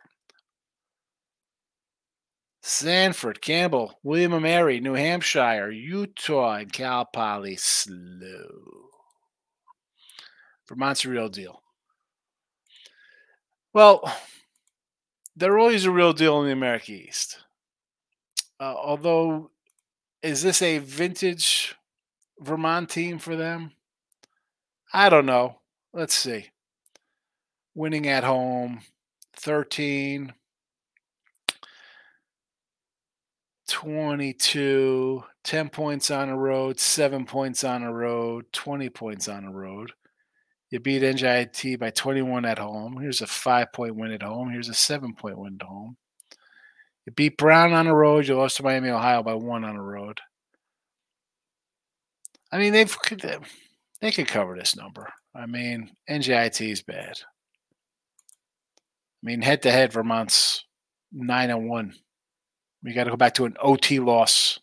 Stanford, 2.63 3.43
Campbell, 3.43 3.99
William 4.03 4.33
and 4.33 4.43
Mary, 4.43 4.81
New 4.81 4.95
Hampshire, 4.95 5.71
Utah, 5.71 6.55
and 6.55 6.73
Cal 6.73 7.05
Poly 7.05 7.57
slow. 7.57 8.47
Vermont's 10.67 11.05
a 11.05 11.11
real 11.11 11.29
deal. 11.29 11.61
Well, 13.73 14.03
they're 15.37 15.59
always 15.59 15.85
a 15.85 15.93
real 15.93 16.13
deal 16.13 16.41
in 16.41 16.47
the 16.47 16.53
America 16.53 16.93
East. 16.93 17.39
Uh, 18.59 18.75
although, 18.77 19.51
is 20.23 20.43
this 20.43 20.61
a 20.61 20.79
vintage 20.79 21.77
Vermont 22.41 22.91
team 22.91 23.19
for 23.19 23.37
them? 23.37 23.73
I 24.93 25.09
don't 25.09 25.27
know. 25.27 25.61
Let's 25.93 26.15
see. 26.15 26.51
Winning 27.75 28.09
at 28.09 28.25
home, 28.25 28.81
13, 29.37 30.33
22, 33.69 35.25
10 35.45 35.69
points 35.69 36.11
on 36.11 36.29
a 36.29 36.37
road, 36.37 36.81
7 36.81 37.25
points 37.25 37.63
on 37.63 37.85
a 37.85 37.93
road, 37.93 38.47
20 38.53 38.89
points 38.91 39.29
on 39.29 39.45
a 39.45 39.53
road. 39.53 39.93
You 40.71 40.79
beat 40.79 41.03
NJIT 41.03 41.79
by 41.81 41.91
21 41.91 42.45
at 42.45 42.59
home. 42.59 42.97
Here's 43.01 43.23
a 43.23 43.27
five 43.27 43.73
point 43.73 43.97
win 43.97 44.13
at 44.13 44.23
home. 44.23 44.51
Here's 44.51 44.69
a 44.69 44.75
seven 44.75 45.15
point 45.15 45.37
win 45.37 45.59
at 45.61 45.67
home. 45.67 45.97
You 47.07 47.13
beat 47.13 47.37
Brown 47.37 47.73
on 47.73 47.87
the 47.87 47.95
road. 47.95 48.29
You 48.29 48.37
lost 48.37 48.59
to 48.59 48.63
Miami, 48.63 48.91
Ohio 48.91 49.23
by 49.23 49.35
one 49.35 49.65
on 49.65 49.77
the 49.77 49.83
road. 49.83 50.21
I 52.53 52.59
mean, 52.59 52.73
they've 52.73 52.97
they 54.01 54.13
could 54.13 54.29
cover 54.29 54.57
this 54.57 54.77
number. 54.77 55.13
I 55.35 55.47
mean, 55.47 55.91
NJIT 56.09 56.71
is 56.71 56.83
bad. 56.83 57.15
I 59.23 59.27
mean, 59.27 59.43
head 59.43 59.63
to 59.63 59.71
head, 59.71 59.93
Vermont's 59.93 60.65
nine 61.13 61.51
and 61.51 61.69
one. 61.69 61.95
We 62.83 62.93
got 62.93 63.05
to 63.05 63.11
go 63.11 63.17
back 63.17 63.35
to 63.35 63.45
an 63.45 63.57
OT 63.61 64.01
loss. 64.01 64.59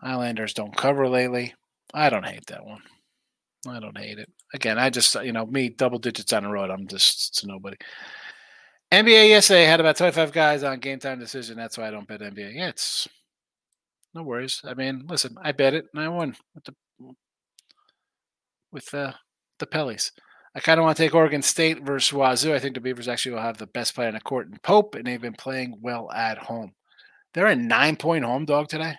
Highlanders 0.00 0.54
don't 0.54 0.76
cover 0.76 1.08
lately. 1.08 1.54
I 1.94 2.10
don't 2.10 2.26
hate 2.26 2.46
that 2.46 2.64
one. 2.64 2.82
I 3.66 3.80
don't 3.80 3.98
hate 3.98 4.18
it. 4.18 4.30
Again, 4.54 4.78
I 4.78 4.90
just, 4.90 5.14
you 5.16 5.32
know, 5.32 5.46
me, 5.46 5.68
double 5.68 5.98
digits 5.98 6.32
on 6.32 6.44
the 6.44 6.48
road. 6.48 6.70
I'm 6.70 6.86
just 6.86 7.44
nobody. 7.46 7.76
NBA 8.92 9.28
yesterday 9.28 9.64
had 9.64 9.80
about 9.80 9.96
25 9.96 10.32
guys 10.32 10.62
on 10.62 10.78
game 10.80 10.98
time 10.98 11.18
decision. 11.18 11.56
That's 11.56 11.76
why 11.76 11.88
I 11.88 11.90
don't 11.90 12.08
bet 12.08 12.20
NBA. 12.20 12.54
Yeah, 12.54 12.68
it's 12.68 13.06
no 14.14 14.22
worries. 14.22 14.62
I 14.64 14.74
mean, 14.74 15.04
listen, 15.08 15.36
I 15.42 15.52
bet 15.52 15.74
it 15.74 15.86
and 15.92 16.02
I 16.02 16.08
won 16.08 16.34
with 16.54 16.64
the 16.64 16.74
with 18.72 18.94
uh, 18.94 19.12
the 19.58 19.66
Pellies. 19.66 20.12
I 20.54 20.60
kind 20.60 20.80
of 20.80 20.84
want 20.84 20.96
to 20.96 21.02
take 21.02 21.14
Oregon 21.14 21.42
State 21.42 21.84
versus 21.84 22.12
Wazoo. 22.12 22.54
I 22.54 22.58
think 22.58 22.74
the 22.74 22.80
Beavers 22.80 23.08
actually 23.08 23.32
will 23.32 23.42
have 23.42 23.58
the 23.58 23.66
best 23.66 23.94
player 23.94 24.08
on 24.08 24.14
the 24.14 24.20
court 24.20 24.48
in 24.48 24.58
Pope, 24.62 24.94
and 24.94 25.06
they've 25.06 25.20
been 25.20 25.34
playing 25.34 25.78
well 25.82 26.10
at 26.10 26.38
home. 26.38 26.72
They're 27.34 27.46
a 27.46 27.56
nine 27.56 27.96
point 27.96 28.24
home 28.24 28.46
dog 28.46 28.68
today. 28.68 28.96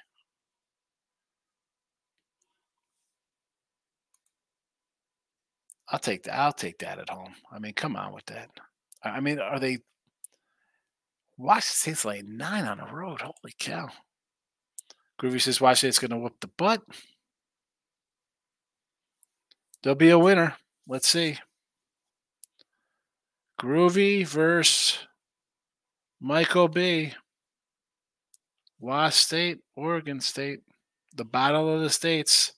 I'll 5.91 5.99
take 5.99 6.23
that. 6.23 6.38
I'll 6.38 6.54
take 6.54 6.80
that 6.80 6.99
at 6.99 7.10
home. 7.10 7.34
I 7.52 7.60
mean, 7.60 7.73
come 7.73 7.95
on 7.95 8.13
with 8.13 8.25
that. 8.28 8.49
I 9.04 9.19
mean, 9.19 9.39
are 9.39 9.60
they? 9.60 9.80
Washington 11.38 11.75
State's 11.75 12.06
like 12.06 12.25
nine 12.25 12.65
on 12.65 12.78
the 12.78 12.93
road. 12.93 13.21
Holy 13.21 13.54
cow! 13.58 13.89
Groovy 15.19 15.41
says 15.41 15.62
Washington's 15.62 15.99
going 15.99 16.12
to 16.12 16.17
whoop 16.17 16.39
the 16.39 16.47
butt. 16.47 16.82
There'll 19.82 19.95
be 19.95 20.10
a 20.10 20.19
winner. 20.19 20.56
Let's 20.88 21.08
see. 21.08 21.38
Groovy 23.60 24.25
versus 24.25 24.97
Michael 26.19 26.67
B. 26.67 27.13
Wash 28.80 29.15
State, 29.15 29.60
Oregon 29.75 30.21
State. 30.21 30.62
The 31.15 31.25
battle 31.25 31.73
of 31.73 31.82
the 31.82 31.89
states. 31.89 32.54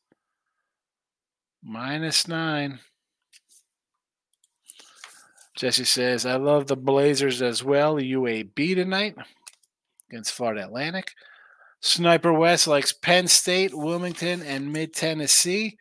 Minus 1.64 2.28
nine. 2.28 2.80
Jesse 5.62 5.84
says, 5.84 6.26
I 6.26 6.38
love 6.38 6.66
the 6.66 6.76
Blazers 6.76 7.40
as 7.40 7.64
well. 7.64 7.98
UAB 7.98 8.74
tonight 8.74 9.16
against 10.10 10.34
Florida 10.34 10.64
Atlantic. 10.64 11.12
Sniper 11.82 12.34
West 12.34 12.66
likes 12.66 12.92
Penn 12.92 13.28
State, 13.28 13.72
Wilmington, 13.72 14.42
and 14.42 14.74
Mid 14.74 14.92
Tennessee. 14.92 15.78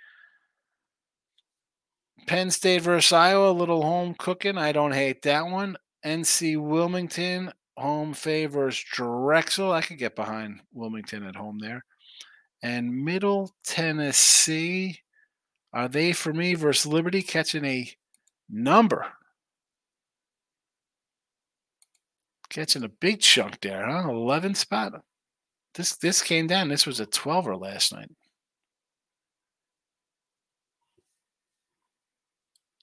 Penn 2.26 2.50
State 2.50 2.82
versus 2.82 3.10
Iowa, 3.10 3.52
a 3.52 3.52
little 3.52 3.80
home 3.80 4.14
cooking. 4.18 4.58
I 4.58 4.72
don't 4.72 4.92
hate 4.92 5.22
that 5.22 5.46
one. 5.46 5.78
NC 6.04 6.60
Wilmington, 6.60 7.50
home 7.78 8.12
favors 8.12 8.84
Drexel. 8.92 9.72
I 9.72 9.80
could 9.80 9.96
get 9.96 10.14
behind 10.14 10.60
Wilmington 10.74 11.24
at 11.24 11.36
home 11.36 11.58
there. 11.58 11.86
And 12.62 13.02
Middle 13.02 13.50
Tennessee, 13.64 15.00
are 15.72 15.88
they 15.88 16.12
for 16.12 16.34
me 16.34 16.52
versus 16.52 16.84
Liberty 16.84 17.22
catching 17.22 17.64
a 17.64 17.90
number? 18.50 19.06
Catching 22.50 22.84
a 22.84 22.88
big 22.88 23.20
chunk 23.20 23.60
there, 23.60 23.88
huh? 23.88 24.10
11 24.10 24.54
spot. 24.54 24.92
This 25.74 25.96
this 25.96 26.20
came 26.20 26.48
down. 26.48 26.68
This 26.68 26.86
was 26.86 26.98
a 27.00 27.06
12er 27.06 27.60
last 27.60 27.92
night. 27.92 28.10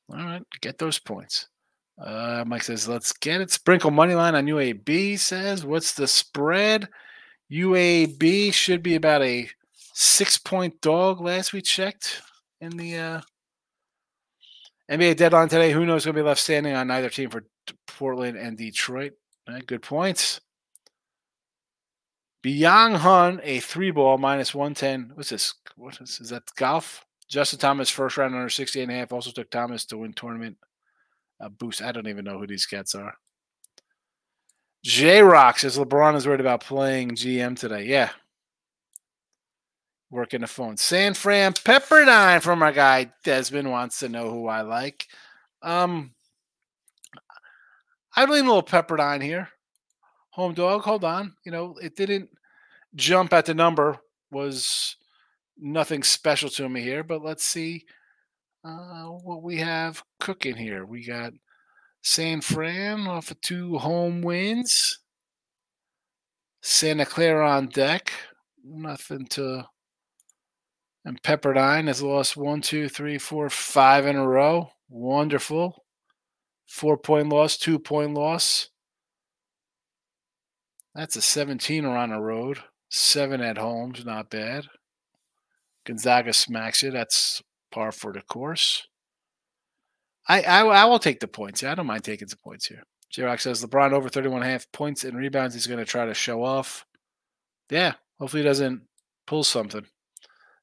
All 0.09 0.23
right, 0.25 0.41
get 0.61 0.77
those 0.77 0.99
points. 0.99 1.49
Uh, 2.01 2.45
Mike 2.47 2.63
says, 2.63 2.87
let's 2.87 3.11
get 3.11 3.41
it. 3.41 3.51
Sprinkle 3.51 3.91
money 3.91 4.15
line 4.15 4.35
on 4.35 4.45
UAB 4.45 5.19
says, 5.19 5.65
what's 5.65 5.93
the 5.93 6.07
spread? 6.07 6.87
UAB 7.51 8.53
should 8.53 8.83
be 8.83 8.95
about 8.95 9.21
a 9.21 9.49
six 9.93 10.37
point 10.37 10.79
dog 10.81 11.19
last 11.19 11.53
we 11.53 11.61
checked 11.61 12.21
in 12.61 12.77
the 12.77 12.97
uh, 12.97 13.21
NBA 14.89 15.17
deadline 15.17 15.49
today. 15.49 15.71
Who 15.71 15.85
knows 15.85 16.05
going 16.05 16.15
to 16.15 16.21
be 16.21 16.25
left 16.25 16.39
standing 16.39 16.73
on 16.75 16.91
either 16.91 17.09
team 17.09 17.29
for 17.29 17.43
Portland 17.87 18.37
and 18.37 18.57
Detroit? 18.57 19.13
Right, 19.47 19.65
good 19.65 19.81
points. 19.81 20.41
Byung 22.43 22.97
Hun, 22.97 23.39
a 23.43 23.59
three 23.59 23.91
ball 23.91 24.17
minus 24.17 24.53
110. 24.53 25.11
What's 25.15 25.29
this? 25.29 25.53
What 25.75 25.99
is, 26.01 26.19
is 26.19 26.29
that 26.29 26.43
golf? 26.55 27.05
Justin 27.29 27.59
Thomas, 27.59 27.89
first 27.89 28.17
round 28.17 28.35
under 28.35 28.49
68 28.49 28.83
and 28.83 28.91
a 28.91 28.95
half, 28.95 29.11
also 29.11 29.31
took 29.31 29.49
Thomas 29.49 29.85
to 29.85 29.97
win 29.97 30.13
tournament 30.13 30.57
boost. 31.57 31.81
I 31.81 31.91
don't 31.91 32.07
even 32.07 32.25
know 32.25 32.39
who 32.39 32.47
these 32.47 32.65
cats 32.65 32.95
are. 32.95 33.13
J 34.83 35.21
Rock 35.21 35.59
says 35.59 35.77
LeBron 35.77 36.15
is 36.15 36.25
worried 36.25 36.39
about 36.39 36.63
playing 36.63 37.11
GM 37.11 37.57
today. 37.57 37.85
Yeah. 37.85 38.09
Working 40.09 40.41
the 40.41 40.47
phone. 40.47 40.77
San 40.77 41.13
Fran 41.13 41.53
Pepperdine 41.53 42.41
from 42.41 42.63
our 42.63 42.71
guy 42.71 43.11
Desmond 43.25 43.69
wants 43.69 43.99
to 43.99 44.09
know 44.09 44.31
who 44.31 44.47
I 44.47 44.61
like. 44.61 45.05
Um, 45.61 46.13
I 48.17 48.25
lean 48.25 48.45
a 48.45 48.47
little 48.47 48.63
Pepperdine 48.63 49.21
here. 49.21 49.47
Home 50.31 50.55
dog. 50.55 50.81
Hold 50.81 51.03
on. 51.03 51.35
You 51.45 51.51
know, 51.51 51.75
it 51.79 51.95
didn't 51.95 52.29
jump 52.95 53.31
at 53.31 53.45
the 53.45 53.53
number. 53.53 53.99
Was 54.31 54.95
nothing 55.55 56.01
special 56.01 56.49
to 56.49 56.67
me 56.67 56.81
here, 56.81 57.03
but 57.03 57.23
let's 57.23 57.43
see 57.43 57.85
uh, 58.65 59.03
what 59.03 59.43
we 59.43 59.57
have 59.57 60.03
cooking 60.19 60.55
here. 60.55 60.83
We 60.83 61.05
got 61.05 61.31
San 62.01 62.41
Fran 62.41 63.07
off 63.07 63.29
of 63.29 63.39
two 63.41 63.77
home 63.77 64.23
wins. 64.23 64.99
Santa 66.63 67.05
Clara 67.05 67.47
on 67.47 67.67
deck. 67.67 68.11
Nothing 68.65 69.27
to. 69.27 69.63
And 71.05 71.21
Pepperdine 71.21 71.85
has 71.85 72.01
lost 72.01 72.35
one, 72.35 72.61
two, 72.61 72.89
three, 72.89 73.19
four, 73.19 73.47
five 73.51 74.07
in 74.07 74.15
a 74.15 74.27
row. 74.27 74.71
Wonderful. 74.89 75.85
Four 76.67 76.97
point 76.97 77.29
loss, 77.29 77.57
two 77.57 77.79
point 77.79 78.13
loss. 78.13 78.69
That's 80.93 81.15
a 81.15 81.21
17 81.21 81.85
on 81.85 82.09
the 82.09 82.19
road. 82.19 82.59
Seven 82.89 83.41
at 83.41 83.57
home's 83.57 84.05
not 84.05 84.29
bad. 84.29 84.67
Gonzaga 85.85 86.33
smacks 86.33 86.83
you. 86.83 86.91
That's 86.91 87.41
par 87.71 87.91
for 87.91 88.11
the 88.11 88.21
course. 88.21 88.87
I, 90.27 90.41
I, 90.41 90.65
I 90.65 90.85
will 90.85 90.99
take 90.99 91.19
the 91.19 91.27
points. 91.27 91.63
I 91.63 91.75
don't 91.75 91.85
mind 91.85 92.03
taking 92.03 92.27
some 92.27 92.39
points 92.43 92.67
here. 92.67 92.83
J-Rock 93.09 93.39
says 93.39 93.63
LeBron 93.63 93.93
over 93.93 94.09
31 94.09 94.41
and 94.41 94.49
a 94.49 94.51
half 94.51 94.69
points 94.71 95.03
and 95.03 95.17
rebounds. 95.17 95.53
He's 95.53 95.67
going 95.67 95.79
to 95.79 95.85
try 95.85 96.05
to 96.05 96.13
show 96.13 96.43
off. 96.43 96.85
Yeah, 97.69 97.93
hopefully 98.19 98.41
he 98.41 98.47
doesn't 98.47 98.81
pull 99.25 99.43
something. 99.43 99.85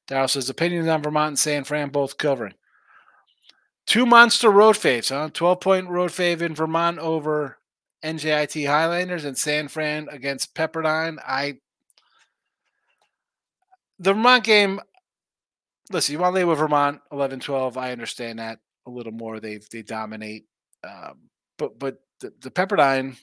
Daryl 0.07 0.29
says 0.29 0.49
opinions 0.49 0.87
on 0.87 1.01
Vermont 1.01 1.29
and 1.29 1.39
San 1.39 1.63
Fran 1.63 1.89
both 1.89 2.17
covering. 2.17 2.53
Two 3.87 4.05
monster 4.05 4.49
road 4.49 4.75
faves, 4.75 5.09
huh? 5.09 5.29
12 5.31 5.59
point 5.59 5.89
road 5.89 6.11
fave 6.11 6.41
in 6.41 6.55
Vermont 6.55 6.97
over 6.99 7.59
NJIT 8.03 8.67
Highlanders 8.67 9.25
and 9.25 9.37
San 9.37 9.67
Fran 9.67 10.07
against 10.11 10.55
Pepperdine. 10.55 11.17
I 11.25 11.55
the 13.99 14.13
Vermont 14.13 14.43
game, 14.43 14.81
listen, 15.91 16.13
you 16.13 16.19
want 16.19 16.33
to 16.33 16.35
lay 16.35 16.45
with 16.45 16.59
Vermont 16.59 17.01
11 17.11 17.39
12. 17.39 17.77
I 17.77 17.91
understand 17.91 18.39
that 18.39 18.59
a 18.85 18.89
little 18.89 19.11
more. 19.11 19.39
They 19.39 19.59
they 19.71 19.81
dominate. 19.81 20.45
Um, 20.83 21.29
but 21.57 21.77
but 21.79 21.99
the, 22.19 22.33
the 22.41 22.51
Pepperdine, 22.51 23.17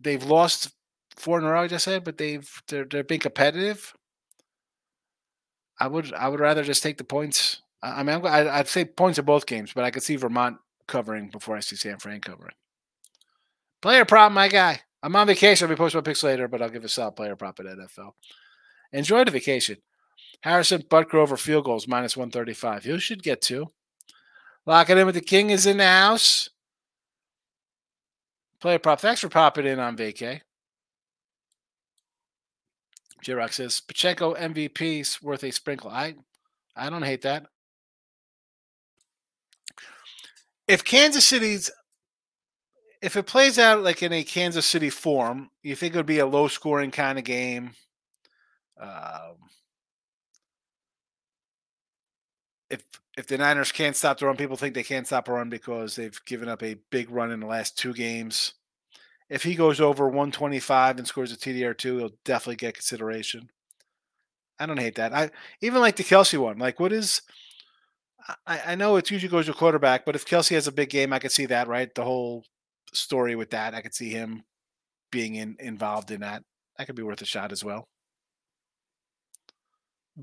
they've 0.00 0.24
lost 0.24 0.72
four 1.16 1.38
in 1.38 1.44
a 1.44 1.50
row, 1.50 1.62
I 1.62 1.68
just 1.68 1.84
said, 1.84 2.04
but 2.04 2.18
they've 2.18 2.50
they're 2.68 2.84
they're 2.84 3.04
being 3.04 3.20
competitive. 3.20 3.94
I 5.80 5.86
would 5.86 6.12
I 6.12 6.28
would 6.28 6.40
rather 6.40 6.64
just 6.64 6.82
take 6.82 6.98
the 6.98 7.04
points. 7.04 7.62
I 7.82 8.02
mean, 8.02 8.24
i 8.26 8.58
I'd 8.58 8.68
say 8.68 8.84
points 8.84 9.18
in 9.18 9.24
both 9.24 9.46
games, 9.46 9.72
but 9.72 9.84
I 9.84 9.90
could 9.90 10.02
see 10.02 10.16
Vermont 10.16 10.58
covering 10.86 11.28
before 11.28 11.56
I 11.56 11.60
see 11.60 11.76
San 11.76 11.98
Fran 11.98 12.20
covering. 12.20 12.54
Player 13.80 14.04
prop, 14.04 14.32
my 14.32 14.48
guy. 14.48 14.80
I'm 15.02 15.14
on 15.14 15.28
vacation. 15.28 15.66
I'll 15.66 15.74
be 15.74 15.76
posting 15.76 15.98
my 15.98 16.02
picks 16.02 16.24
later, 16.24 16.48
but 16.48 16.60
I'll 16.60 16.70
give 16.70 16.84
a 16.84 16.88
solid 16.88 17.14
player 17.14 17.36
prop 17.36 17.60
at 17.60 17.66
NFL. 17.66 18.12
Enjoy 18.92 19.22
the 19.22 19.30
vacation. 19.30 19.76
Harrison 20.40 20.82
Butker 20.82 21.38
field 21.38 21.64
goals 21.64 21.86
minus 21.86 22.16
135. 22.16 22.86
You 22.86 22.98
should 22.98 23.22
get 23.22 23.40
two. 23.40 23.66
Lock 24.66 24.90
it 24.90 24.98
in 24.98 25.06
with 25.06 25.14
the 25.14 25.20
King 25.20 25.50
is 25.50 25.66
in 25.66 25.76
the 25.78 25.86
house. 25.86 26.50
Player 28.60 28.78
prop. 28.78 29.00
Thanks 29.00 29.20
for 29.20 29.28
popping 29.28 29.66
in 29.66 29.78
on 29.78 29.96
vacay. 29.96 30.40
J 33.22 33.32
Rock 33.34 33.52
says 33.52 33.80
Pacheco 33.80 34.34
MVP's 34.34 35.22
worth 35.22 35.44
a 35.44 35.50
sprinkle. 35.50 35.90
I 35.90 36.14
I 36.76 36.90
don't 36.90 37.02
hate 37.02 37.22
that. 37.22 37.46
If 40.68 40.84
Kansas 40.84 41.26
City's 41.26 41.70
if 43.00 43.16
it 43.16 43.26
plays 43.26 43.58
out 43.58 43.82
like 43.82 44.02
in 44.02 44.12
a 44.12 44.24
Kansas 44.24 44.66
City 44.66 44.90
form, 44.90 45.50
you 45.62 45.74
think 45.76 45.94
it 45.94 45.98
would 45.98 46.06
be 46.06 46.18
a 46.18 46.26
low 46.26 46.48
scoring 46.48 46.90
kind 46.90 47.18
of 47.18 47.24
game. 47.24 47.72
Um, 48.80 49.36
if 52.70 52.84
if 53.16 53.26
the 53.26 53.38
Niners 53.38 53.72
can't 53.72 53.96
stop 53.96 54.18
the 54.18 54.26
run, 54.26 54.36
people 54.36 54.56
think 54.56 54.74
they 54.74 54.82
can't 54.82 55.06
stop 55.06 55.28
a 55.28 55.32
run 55.32 55.48
because 55.48 55.96
they've 55.96 56.18
given 56.26 56.48
up 56.48 56.62
a 56.62 56.76
big 56.90 57.10
run 57.10 57.32
in 57.32 57.40
the 57.40 57.46
last 57.46 57.78
two 57.78 57.92
games. 57.92 58.54
If 59.28 59.42
he 59.42 59.54
goes 59.54 59.80
over 59.80 60.06
125 60.06 60.98
and 60.98 61.06
scores 61.06 61.32
a 61.32 61.36
TD 61.36 61.64
or 61.64 61.74
two, 61.74 61.98
he'll 61.98 62.12
definitely 62.24 62.56
get 62.56 62.74
consideration. 62.74 63.50
I 64.58 64.66
don't 64.66 64.78
hate 64.78 64.96
that. 64.96 65.12
I 65.12 65.30
even 65.60 65.80
like 65.80 65.96
the 65.96 66.04
Kelce 66.04 66.38
one. 66.38 66.58
Like, 66.58 66.80
what 66.80 66.92
is? 66.92 67.22
I, 68.46 68.60
I 68.68 68.74
know 68.74 68.96
it 68.96 69.10
usually 69.10 69.30
goes 69.30 69.46
to 69.46 69.54
quarterback, 69.54 70.04
but 70.04 70.14
if 70.14 70.26
Kelce 70.26 70.54
has 70.54 70.66
a 70.66 70.72
big 70.72 70.90
game, 70.90 71.12
I 71.12 71.18
could 71.18 71.32
see 71.32 71.46
that. 71.46 71.68
Right, 71.68 71.94
the 71.94 72.04
whole 72.04 72.44
story 72.92 73.36
with 73.36 73.50
that, 73.50 73.74
I 73.74 73.80
could 73.80 73.94
see 73.94 74.10
him 74.10 74.44
being 75.10 75.36
in, 75.36 75.56
involved 75.58 76.10
in 76.10 76.20
that. 76.20 76.42
That 76.76 76.86
could 76.86 76.96
be 76.96 77.02
worth 77.02 77.22
a 77.22 77.26
shot 77.26 77.52
as 77.52 77.64
well. 77.64 77.88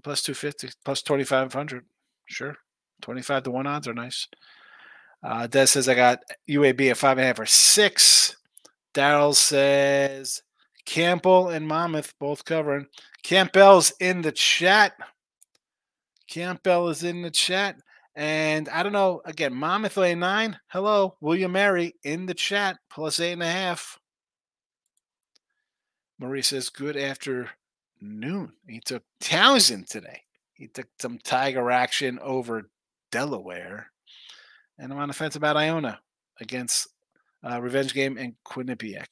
Plus 0.03 0.21
250, 0.23 0.69
plus 0.83 1.01
2,500. 1.01 1.85
Sure. 2.25 2.55
25 3.01 3.43
to 3.43 3.51
1 3.51 3.67
odds 3.67 3.87
are 3.87 3.93
nice. 3.93 4.27
Uh, 5.23 5.47
Des 5.47 5.67
says 5.67 5.89
I 5.89 5.95
got 5.95 6.19
UAB 6.49 6.91
at 6.91 6.97
five 6.97 7.17
and 7.17 7.23
a 7.23 7.27
half 7.27 7.39
or 7.39 7.45
six. 7.45 8.35
Daryl 8.93 9.35
says 9.35 10.41
Campbell 10.85 11.49
and 11.49 11.67
Monmouth 11.67 12.13
both 12.19 12.45
covering. 12.45 12.85
Campbell's 13.23 13.91
in 13.99 14.21
the 14.21 14.31
chat. 14.31 14.93
Campbell 16.29 16.89
is 16.89 17.03
in 17.03 17.21
the 17.21 17.31
chat. 17.31 17.77
And 18.15 18.69
I 18.69 18.81
don't 18.81 18.93
know, 18.93 19.21
again, 19.25 19.53
Monmouth 19.53 19.97
lay 19.97 20.15
nine. 20.15 20.57
Hello, 20.67 21.17
William 21.19 21.51
Mary 21.51 21.95
in 22.03 22.25
the 22.25 22.33
chat, 22.33 22.77
plus 22.89 23.19
eight 23.19 23.33
and 23.33 23.43
a 23.43 23.47
half. 23.47 23.99
Marie 26.17 26.41
says, 26.41 26.69
good 26.69 26.95
afternoon. 26.95 28.53
He 28.69 28.79
took 28.79 29.03
Towson 29.19 29.85
today. 29.85 30.21
He 30.53 30.67
took 30.67 30.87
some 30.97 31.19
Tiger 31.19 31.69
action 31.69 32.17
over 32.19 32.69
Delaware. 33.11 33.91
And 34.79 34.93
I'm 34.93 34.99
on 34.99 35.09
the 35.09 35.13
fence 35.13 35.35
about 35.35 35.57
Iona 35.57 35.99
against 36.39 36.87
uh, 37.43 37.61
Revenge 37.61 37.93
Game 37.93 38.17
and 38.17 38.35
Quinnipiac. 38.45 39.07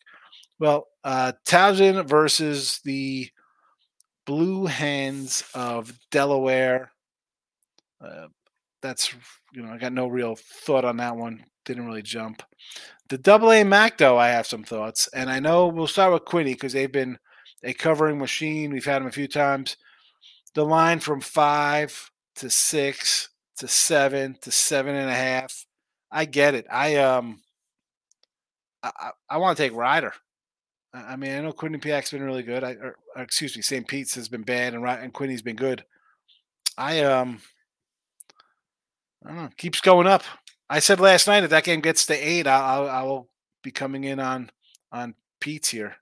Well, 0.59 0.87
uh, 1.03 1.33
Towson 1.45 2.07
versus 2.07 2.79
the 2.85 3.29
Blue 4.25 4.65
Hens 4.65 5.43
of 5.53 5.91
Delaware. 6.09 6.93
Uh, 7.99 8.27
that's 8.83 9.15
you 9.53 9.63
know 9.63 9.71
I 9.71 9.77
got 9.77 9.93
no 9.93 10.07
real 10.07 10.35
thought 10.35 10.85
on 10.85 10.97
that 10.97 11.15
one. 11.15 11.43
Didn't 11.65 11.87
really 11.87 12.03
jump. 12.03 12.43
The 13.09 13.17
double 13.17 13.51
A 13.51 13.63
Mac 13.63 13.97
though, 13.97 14.19
I 14.19 14.27
have 14.27 14.45
some 14.45 14.63
thoughts, 14.63 15.09
and 15.15 15.29
I 15.29 15.39
know 15.39 15.67
we'll 15.67 15.87
start 15.87 16.13
with 16.13 16.25
Quinny 16.25 16.53
because 16.53 16.73
they've 16.73 16.91
been 16.91 17.17
a 17.63 17.73
covering 17.73 18.19
machine. 18.19 18.71
We've 18.71 18.85
had 18.85 19.01
them 19.01 19.07
a 19.07 19.11
few 19.11 19.27
times. 19.27 19.77
The 20.53 20.65
line 20.65 20.99
from 20.99 21.21
five 21.21 22.11
to 22.35 22.49
six 22.49 23.29
to 23.57 23.67
seven 23.67 24.37
to 24.41 24.51
seven 24.51 24.95
and 24.95 25.09
a 25.09 25.15
half. 25.15 25.65
I 26.11 26.25
get 26.25 26.53
it. 26.53 26.67
I 26.69 26.97
um 26.97 27.41
I, 28.83 29.11
I, 29.29 29.37
want 29.37 29.55
to 29.55 29.63
take 29.63 29.73
Rider. 29.73 30.13
I 30.93 31.15
mean, 31.15 31.31
I 31.31 31.39
know 31.39 31.53
Quinnipiac's 31.53 32.11
been 32.11 32.21
really 32.21 32.43
good. 32.43 32.65
I 32.65 32.73
or, 32.73 32.97
or 33.15 33.23
excuse 33.23 33.55
me, 33.55 33.61
St. 33.61 33.87
Pete's 33.87 34.13
has 34.15 34.27
been 34.27 34.43
bad, 34.43 34.73
and 34.73 34.85
and 34.85 35.13
Quinny's 35.13 35.41
been 35.41 35.55
good. 35.55 35.85
I 36.77 37.01
um 37.01 37.39
know, 39.31 39.49
keeps 39.57 39.81
going 39.81 40.07
up. 40.07 40.23
I 40.69 40.79
said 40.79 40.99
last 40.99 41.27
night 41.27 41.43
if 41.43 41.49
that 41.51 41.63
game 41.63 41.81
gets 41.81 42.05
to 42.07 42.13
eight, 42.13 42.47
I'll, 42.47 42.89
I 42.89 43.03
will 43.03 43.29
be 43.61 43.71
coming 43.71 44.03
in 44.03 44.19
on 44.19 44.49
on 44.91 45.15
Pete's 45.39 45.69
here. 45.69 45.97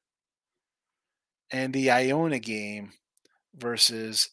And 1.52 1.74
the 1.74 1.92
Iona 1.92 2.40
game 2.40 2.94
versus 3.56 4.30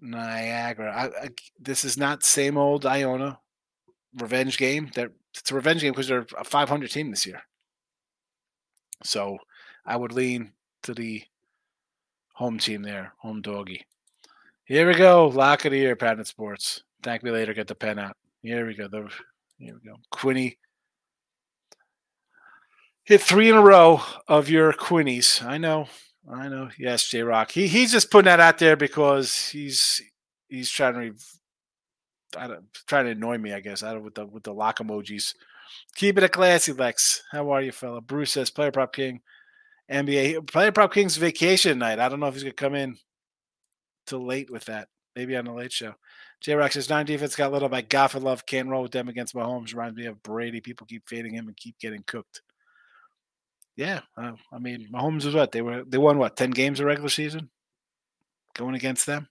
Niagara. 0.00 0.92
I, 0.92 1.24
I, 1.24 1.28
this 1.60 1.84
is 1.84 1.96
not 1.96 2.24
same 2.24 2.56
old 2.56 2.86
Iona 2.86 3.38
revenge 4.18 4.58
game. 4.58 4.90
That 4.94 5.10
it's 5.34 5.50
a 5.50 5.54
revenge 5.54 5.82
game 5.82 5.92
because 5.92 6.08
they're 6.08 6.26
a 6.38 6.44
500 6.44 6.90
team 6.90 7.10
this 7.10 7.26
year. 7.26 7.42
So 9.04 9.38
I 9.84 9.96
would 9.96 10.12
lean 10.12 10.52
to 10.84 10.94
the 10.94 11.22
home 12.34 12.58
team 12.58 12.82
there, 12.82 13.12
home 13.18 13.42
doggy. 13.42 13.84
Here 14.64 14.86
we 14.86 14.94
go. 14.94 15.28
Lock 15.28 15.64
of 15.64 15.72
the 15.72 15.78
year, 15.78 15.96
Patent 15.96 16.26
Sports. 16.26 16.82
Thank 17.02 17.22
me 17.22 17.30
later. 17.30 17.52
Get 17.52 17.66
the 17.66 17.74
pen 17.74 17.98
out. 17.98 18.16
Here 18.42 18.66
we 18.66 18.74
go. 18.74 18.88
The, 18.88 19.08
here 19.58 19.74
we 19.74 19.88
go. 19.88 19.96
Quinny 20.10 20.58
hit 23.04 23.20
three 23.20 23.48
in 23.48 23.56
a 23.56 23.62
row 23.62 24.00
of 24.28 24.48
your 24.48 24.72
Quinnies. 24.72 25.44
I 25.44 25.58
know. 25.58 25.88
I 26.30 26.48
know. 26.48 26.68
Yes, 26.78 27.08
J 27.08 27.22
Rock. 27.22 27.50
He 27.50 27.66
he's 27.66 27.92
just 27.92 28.10
putting 28.10 28.26
that 28.26 28.40
out 28.40 28.58
there 28.58 28.76
because 28.76 29.48
he's 29.48 30.00
he's 30.48 30.70
trying 30.70 30.94
to 30.94 31.14
I 32.38 32.46
don't, 32.46 32.64
trying 32.86 33.06
to 33.06 33.10
annoy 33.10 33.38
me, 33.38 33.52
I 33.52 33.60
guess. 33.60 33.82
I 33.82 33.92
don't 33.92 34.04
with 34.04 34.14
the 34.14 34.26
with 34.26 34.44
the 34.44 34.54
lock 34.54 34.78
emojis. 34.78 35.34
Keep 35.96 36.18
it 36.18 36.24
a 36.24 36.28
classy, 36.28 36.72
Lex. 36.72 37.22
How 37.30 37.50
are 37.50 37.62
you, 37.62 37.72
fella? 37.72 38.00
Bruce 38.00 38.32
says 38.32 38.50
Player 38.50 38.72
Prop 38.72 38.92
King. 38.94 39.20
NBA 39.90 40.46
Player 40.50 40.72
Prop 40.72 40.92
King's 40.92 41.16
vacation 41.16 41.78
night. 41.78 41.98
I 41.98 42.08
don't 42.08 42.20
know 42.20 42.28
if 42.28 42.34
he's 42.34 42.44
gonna 42.44 42.54
come 42.54 42.74
in 42.74 42.96
till 44.06 44.24
late 44.24 44.50
with 44.50 44.64
that. 44.66 44.88
Maybe 45.16 45.36
on 45.36 45.44
the 45.44 45.52
late 45.52 45.72
show. 45.72 45.94
J 46.42 46.54
Rock 46.54 46.72
says 46.72 46.90
nine 46.90 47.06
defense 47.06 47.36
got 47.36 47.52
lit 47.52 47.62
up 47.62 47.70
by 47.70 47.86
and 47.88 48.24
Love. 48.24 48.44
Can't 48.44 48.68
roll 48.68 48.82
with 48.82 48.90
them 48.90 49.08
against 49.08 49.34
Mahomes. 49.34 49.72
Reminds 49.74 49.96
me 49.96 50.06
of 50.06 50.22
Brady. 50.24 50.60
People 50.60 50.88
keep 50.88 51.08
fading 51.08 51.34
him 51.34 51.46
and 51.46 51.56
keep 51.56 51.78
getting 51.78 52.02
cooked. 52.04 52.42
Yeah, 53.76 54.00
uh, 54.16 54.32
I 54.52 54.58
mean 54.58 54.88
Mahomes 54.92 55.24
is 55.24 55.34
what 55.34 55.52
they 55.52 55.62
were. 55.62 55.84
They 55.84 55.98
won 55.98 56.18
what 56.18 56.36
ten 56.36 56.50
games 56.50 56.80
of 56.80 56.86
regular 56.86 57.08
season, 57.08 57.48
going 58.54 58.74
against 58.74 59.06
them. 59.06 59.28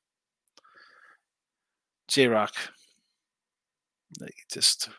J 2.07 2.27
Rock. 2.27 2.53
Just 4.49 4.89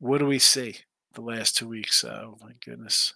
what 0.00 0.18
do 0.18 0.26
we 0.26 0.40
see 0.40 0.76
the 1.12 1.20
last 1.20 1.56
two 1.56 1.68
weeks? 1.68 2.04
Oh 2.04 2.38
my 2.42 2.52
goodness. 2.64 3.14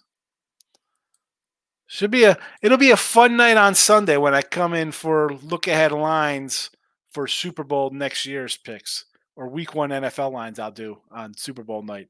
Should 1.87 2.11
be 2.11 2.23
a 2.23 2.37
it'll 2.61 2.77
be 2.77 2.91
a 2.91 2.97
fun 2.97 3.35
night 3.35 3.57
on 3.57 3.75
Sunday 3.75 4.15
when 4.15 4.33
I 4.33 4.41
come 4.41 4.73
in 4.73 4.93
for 4.93 5.33
look 5.33 5.67
ahead 5.67 5.91
lines 5.91 6.69
for 7.11 7.27
Super 7.27 7.63
Bowl 7.63 7.89
next 7.89 8.25
year's 8.25 8.57
picks 8.57 9.05
or 9.35 9.47
week 9.47 9.73
one 9.73 9.89
NFL 9.89 10.31
lines 10.31 10.59
I'll 10.59 10.71
do 10.71 10.99
on 11.11 11.35
Super 11.35 11.63
Bowl 11.63 11.81
night. 11.81 12.09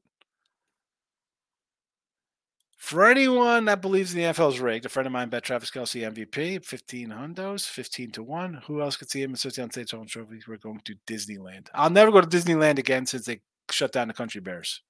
For 2.76 3.06
anyone 3.06 3.66
that 3.66 3.82
believes 3.82 4.14
the 4.14 4.22
NFL 4.22 4.54
is 4.54 4.60
rigged, 4.60 4.86
a 4.86 4.88
friend 4.88 5.06
of 5.06 5.12
mine 5.12 5.28
bet 5.28 5.44
Travis 5.44 5.70
Kelce 5.70 6.10
MVP, 6.10 6.64
15 6.64 7.10
hundos, 7.10 7.68
15 7.68 8.10
to 8.12 8.22
1. 8.22 8.62
Who 8.66 8.80
else 8.80 8.96
could 8.96 9.10
see 9.10 9.22
him 9.22 9.30
in 9.32 9.36
Touchdown 9.36 9.70
State's 9.70 9.90
home 9.92 10.06
trophy? 10.06 10.40
We're 10.48 10.56
going 10.56 10.80
to 10.86 10.96
Disneyland. 11.06 11.68
I'll 11.74 11.90
never 11.90 12.10
go 12.10 12.22
to 12.22 12.26
Disneyland 12.26 12.78
again 12.78 13.04
since 13.04 13.26
they 13.26 13.42
shut 13.70 13.92
down 13.92 14.08
the 14.08 14.14
Country 14.14 14.40
Bears. 14.40 14.80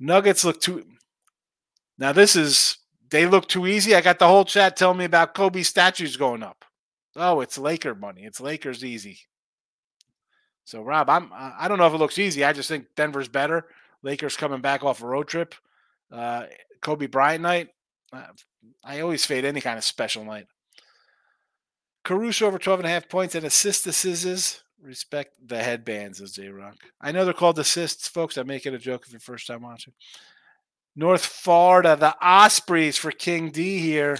Nuggets 0.00 0.44
look 0.44 0.60
too. 0.60 0.86
Now, 1.98 2.12
this 2.12 2.34
is. 2.36 2.78
They 3.10 3.26
look 3.26 3.48
too 3.48 3.66
easy. 3.66 3.94
I 3.94 4.00
got 4.00 4.18
the 4.18 4.28
whole 4.28 4.44
chat 4.44 4.76
telling 4.76 4.98
me 4.98 5.04
about 5.04 5.34
Kobe 5.34 5.62
statues 5.62 6.16
going 6.16 6.42
up. 6.42 6.64
Oh, 7.18 7.40
it's 7.40 7.58
Laker 7.58 7.94
money. 7.94 8.24
It's 8.24 8.40
Lakers 8.40 8.84
easy. 8.84 9.18
So 10.64 10.82
Rob, 10.82 11.08
I'm 11.08 11.30
I 11.32 11.66
don't 11.66 11.78
know 11.78 11.86
if 11.86 11.94
it 11.94 11.98
looks 11.98 12.18
easy. 12.18 12.44
I 12.44 12.52
just 12.52 12.68
think 12.68 12.86
Denver's 12.94 13.28
better. 13.28 13.66
Lakers 14.02 14.36
coming 14.36 14.60
back 14.60 14.84
off 14.84 15.02
a 15.02 15.06
road 15.06 15.26
trip. 15.26 15.54
Uh, 16.12 16.44
Kobe 16.80 17.06
Bryant 17.06 17.42
night. 17.42 17.68
Uh, 18.12 18.24
I 18.84 19.00
always 19.00 19.26
fade 19.26 19.44
any 19.44 19.60
kind 19.60 19.78
of 19.78 19.84
special 19.84 20.24
night. 20.24 20.46
Caruso 22.04 22.46
over 22.46 22.58
12 22.58 22.80
and 22.80 22.86
a 22.86 22.90
half 22.90 23.08
points 23.08 23.34
and 23.34 23.44
assist 23.44 23.86
assists. 23.86 24.62
Respect 24.80 25.34
the 25.44 25.62
headbands 25.62 26.20
of 26.20 26.32
J 26.32 26.48
Rock. 26.48 26.76
I 27.00 27.10
know 27.10 27.24
they're 27.24 27.34
called 27.34 27.58
assists, 27.58 28.06
folks. 28.06 28.36
I'm 28.36 28.46
making 28.46 28.74
a 28.74 28.78
joke 28.78 29.04
if 29.06 29.12
you're 29.12 29.20
first 29.20 29.46
time 29.46 29.62
watching. 29.62 29.92
North 30.94 31.24
Florida, 31.24 31.96
the 31.96 32.14
Ospreys 32.20 32.96
for 32.96 33.10
King 33.10 33.50
D 33.50 33.78
here. 33.78 34.18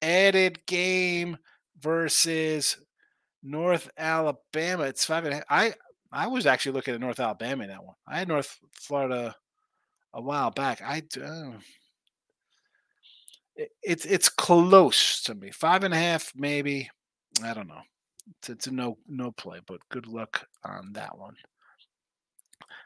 Added 0.00 0.66
game 0.66 1.38
versus 1.82 2.78
North 3.42 3.90
Alabama. 3.96 4.84
It's 4.84 5.04
five 5.04 5.24
and 5.24 5.34
a 5.34 5.36
half. 5.36 5.44
I 5.48 5.74
I 6.12 6.26
was 6.26 6.46
actually 6.46 6.72
looking 6.72 6.94
at 6.94 7.00
North 7.00 7.20
Alabama 7.20 7.64
in 7.64 7.70
that 7.70 7.84
one. 7.84 7.96
I 8.06 8.18
had 8.18 8.28
North 8.28 8.58
Florida 8.72 9.34
a 10.14 10.20
while 10.20 10.50
back. 10.50 10.80
I 10.82 11.02
uh, 11.20 11.58
it, 13.56 13.70
it's 13.82 14.04
it's 14.04 14.28
close 14.28 15.22
to 15.24 15.34
me. 15.34 15.50
Five 15.50 15.84
and 15.84 15.94
a 15.94 15.98
half, 15.98 16.32
maybe. 16.34 16.90
I 17.42 17.54
don't 17.54 17.68
know. 17.68 17.82
It's, 18.38 18.50
it's 18.50 18.66
a 18.66 18.70
no 18.70 18.98
no 19.08 19.32
play, 19.32 19.60
but 19.66 19.80
good 19.88 20.06
luck 20.06 20.46
on 20.64 20.92
that 20.92 21.18
one. 21.18 21.34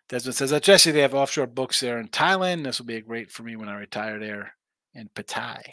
Desmond 0.09 0.37
says, 0.37 0.52
at 0.52 0.62
Jesse, 0.62 0.92
they 0.92 1.00
have 1.00 1.14
offshore 1.14 1.48
books 1.48 1.80
there 1.80 1.98
in 1.98 2.09
Thailand. 2.09 2.62
This 2.62 2.78
will 2.78 2.87
be 2.87 2.96
a 2.96 3.00
great 3.00 3.32
for 3.32 3.42
me 3.42 3.56
when 3.56 3.68
I 3.68 3.76
retire 3.76 4.20
there 4.20 4.52
in 4.94 5.09
Pattaya. 5.14 5.72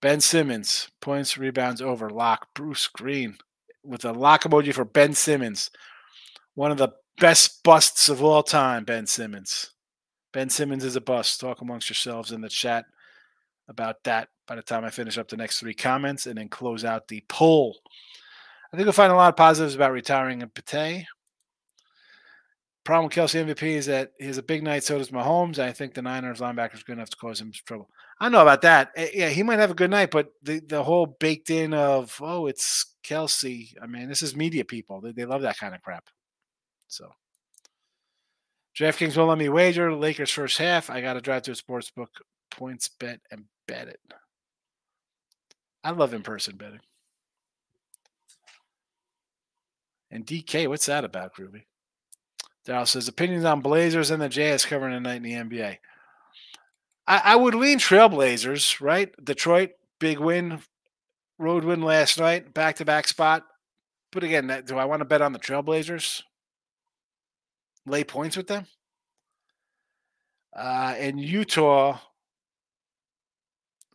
Ben 0.00 0.20
Simmons, 0.20 0.88
points, 1.00 1.36
rebounds 1.36 1.82
over, 1.82 2.08
lock. 2.08 2.48
Bruce 2.54 2.88
Green 2.88 3.36
with 3.84 4.04
a 4.04 4.12
lock 4.12 4.44
emoji 4.44 4.72
for 4.72 4.84
Ben 4.84 5.14
Simmons. 5.14 5.70
One 6.54 6.70
of 6.70 6.78
the 6.78 6.90
best 7.18 7.62
busts 7.62 8.08
of 8.08 8.22
all 8.22 8.42
time, 8.42 8.84
Ben 8.84 9.06
Simmons. 9.06 9.72
Ben 10.32 10.48
Simmons 10.48 10.84
is 10.84 10.96
a 10.96 11.00
bust. 11.00 11.40
Talk 11.40 11.60
amongst 11.60 11.90
yourselves 11.90 12.32
in 12.32 12.40
the 12.40 12.48
chat 12.48 12.86
about 13.68 14.02
that 14.04 14.28
by 14.46 14.56
the 14.56 14.62
time 14.62 14.84
I 14.84 14.90
finish 14.90 15.18
up 15.18 15.28
the 15.28 15.36
next 15.36 15.60
three 15.60 15.74
comments 15.74 16.26
and 16.26 16.38
then 16.38 16.48
close 16.48 16.84
out 16.84 17.08
the 17.08 17.22
poll. 17.28 17.76
I 18.72 18.76
think 18.76 18.84
you'll 18.84 18.92
find 18.92 19.12
a 19.12 19.16
lot 19.16 19.30
of 19.30 19.36
positives 19.36 19.74
about 19.74 19.92
retiring 19.92 20.42
in 20.42 20.48
Pate. 20.48 21.04
Problem 22.84 23.04
with 23.06 23.14
Kelce 23.14 23.44
MVP 23.44 23.62
is 23.62 23.86
that 23.86 24.12
he 24.18 24.26
has 24.26 24.38
a 24.38 24.42
big 24.42 24.62
night, 24.62 24.84
so 24.84 24.96
does 24.96 25.10
Mahomes. 25.10 25.58
I 25.58 25.72
think 25.72 25.92
the 25.92 26.02
Niners 26.02 26.40
linebacker 26.40 26.74
is 26.74 26.82
good 26.82 26.94
enough 26.94 27.10
to 27.10 27.16
cause 27.16 27.40
him 27.40 27.52
trouble. 27.52 27.90
I 28.20 28.26
don't 28.26 28.32
know 28.32 28.42
about 28.42 28.62
that. 28.62 28.90
Eh, 28.96 29.08
yeah, 29.14 29.28
he 29.30 29.42
might 29.42 29.58
have 29.58 29.70
a 29.70 29.74
good 29.74 29.90
night, 29.90 30.10
but 30.10 30.32
the, 30.42 30.60
the 30.60 30.84
whole 30.84 31.06
baked 31.06 31.48
in 31.48 31.72
of, 31.72 32.18
oh, 32.20 32.46
it's 32.46 32.94
Kelce. 33.02 33.72
I 33.82 33.86
mean, 33.86 34.08
this 34.08 34.22
is 34.22 34.36
media 34.36 34.64
people. 34.64 35.00
They, 35.00 35.12
they 35.12 35.24
love 35.24 35.42
that 35.42 35.56
kind 35.56 35.74
of 35.74 35.80
crap. 35.80 36.04
So 36.86 37.10
DraftKings 38.78 39.16
won't 39.16 39.30
let 39.30 39.38
me 39.38 39.48
wager. 39.48 39.94
Lakers 39.94 40.30
first 40.30 40.58
half. 40.58 40.90
I 40.90 41.00
got 41.00 41.14
to 41.14 41.22
drive 41.22 41.42
to 41.42 41.52
a 41.52 41.56
sports 41.56 41.90
book, 41.90 42.10
PointsBet, 42.52 43.20
and 43.30 43.44
bet 43.66 43.88
it. 43.88 44.00
I 45.82 45.92
love 45.92 46.12
in 46.12 46.22
person 46.22 46.56
betting. 46.56 46.80
And 50.10 50.26
DK, 50.26 50.68
what's 50.68 50.86
that 50.86 51.04
about, 51.04 51.34
Groovy? 51.34 51.62
Dallas 52.66 52.90
says 52.90 53.08
opinions 53.08 53.44
on 53.44 53.62
Blazers 53.62 54.10
and 54.10 54.20
the 54.20 54.28
Jazz 54.28 54.66
covering 54.66 54.92
the 54.92 55.00
night 55.00 55.16
in 55.16 55.22
the 55.22 55.32
NBA. 55.32 55.78
I, 57.10 57.22
I 57.24 57.36
would 57.36 57.56
lean 57.56 57.80
Trailblazers, 57.80 58.80
right? 58.80 59.12
Detroit, 59.22 59.70
big 59.98 60.20
win, 60.20 60.60
road 61.38 61.64
win 61.64 61.82
last 61.82 62.20
night, 62.20 62.54
back 62.54 62.76
to 62.76 62.84
back 62.84 63.08
spot. 63.08 63.44
But 64.12 64.22
again, 64.22 64.62
do 64.64 64.78
I 64.78 64.84
want 64.84 65.00
to 65.00 65.04
bet 65.04 65.20
on 65.20 65.32
the 65.32 65.40
Trailblazers? 65.40 66.22
Lay 67.84 68.04
points 68.04 68.36
with 68.36 68.46
them? 68.46 68.64
Uh, 70.56 70.94
in 71.00 71.18
Utah, 71.18 71.98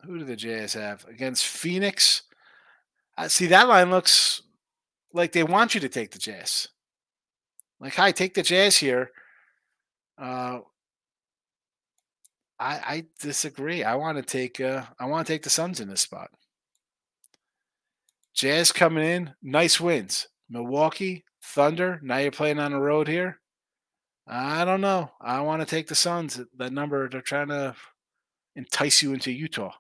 who 0.04 0.19
do 0.19 0.25
the 0.25 0.36
Jazz 0.36 0.73
have 0.73 1.06
against 1.06 1.47
Phoenix? 1.47 2.23
Uh, 3.17 3.30
see, 3.30 3.47
that 3.47 3.69
line 3.69 3.91
looks 3.91 4.41
like 5.13 5.32
they 5.32 5.43
want 5.43 5.73
you 5.73 5.80
to 5.80 5.89
take 5.89 6.12
the 6.12 6.19
Jazz. 6.19 6.67
Like, 7.80 7.95
hi, 7.95 8.12
take 8.12 8.34
the 8.34 8.43
Jazz 8.43 8.75
here. 8.75 9.12
Uh, 10.17 10.60
I 12.60 12.74
I 12.76 13.06
disagree. 13.20 13.84
I 13.84 13.96
want 13.96 14.18
to 14.18 14.24
take 14.24 14.60
uh, 14.62 14.84
I 15.00 15.06
want 15.06 15.28
to 15.28 15.34
take 15.34 15.44
the 15.44 15.50
Suns 15.50 15.80
in 15.80 15.89
this 15.89 16.02
spot. 16.02 16.30
Jazz 18.34 18.72
coming 18.72 19.06
in, 19.06 19.34
nice 19.41 19.80
wins. 19.80 20.28
Milwaukee 20.50 21.24
Thunder. 21.41 22.00
Now 22.04 22.18
you're 22.18 22.32
playing 22.32 22.60
on 22.60 22.72
the 22.72 22.80
road 22.80 23.08
here. 23.08 23.39
I 24.28 24.65
don't 24.65 24.82
know. 24.82 25.12
I 25.22 25.41
want 25.41 25.62
to 25.62 25.65
take 25.65 25.88
the 25.88 25.96
Suns. 25.96 26.39
That 26.58 26.74
number 26.74 27.08
they're 27.10 27.22
trying 27.22 27.50
to 27.50 27.76
entice 28.56 29.02
you 29.02 29.13
into 29.13 29.32
Utah. 29.32 29.74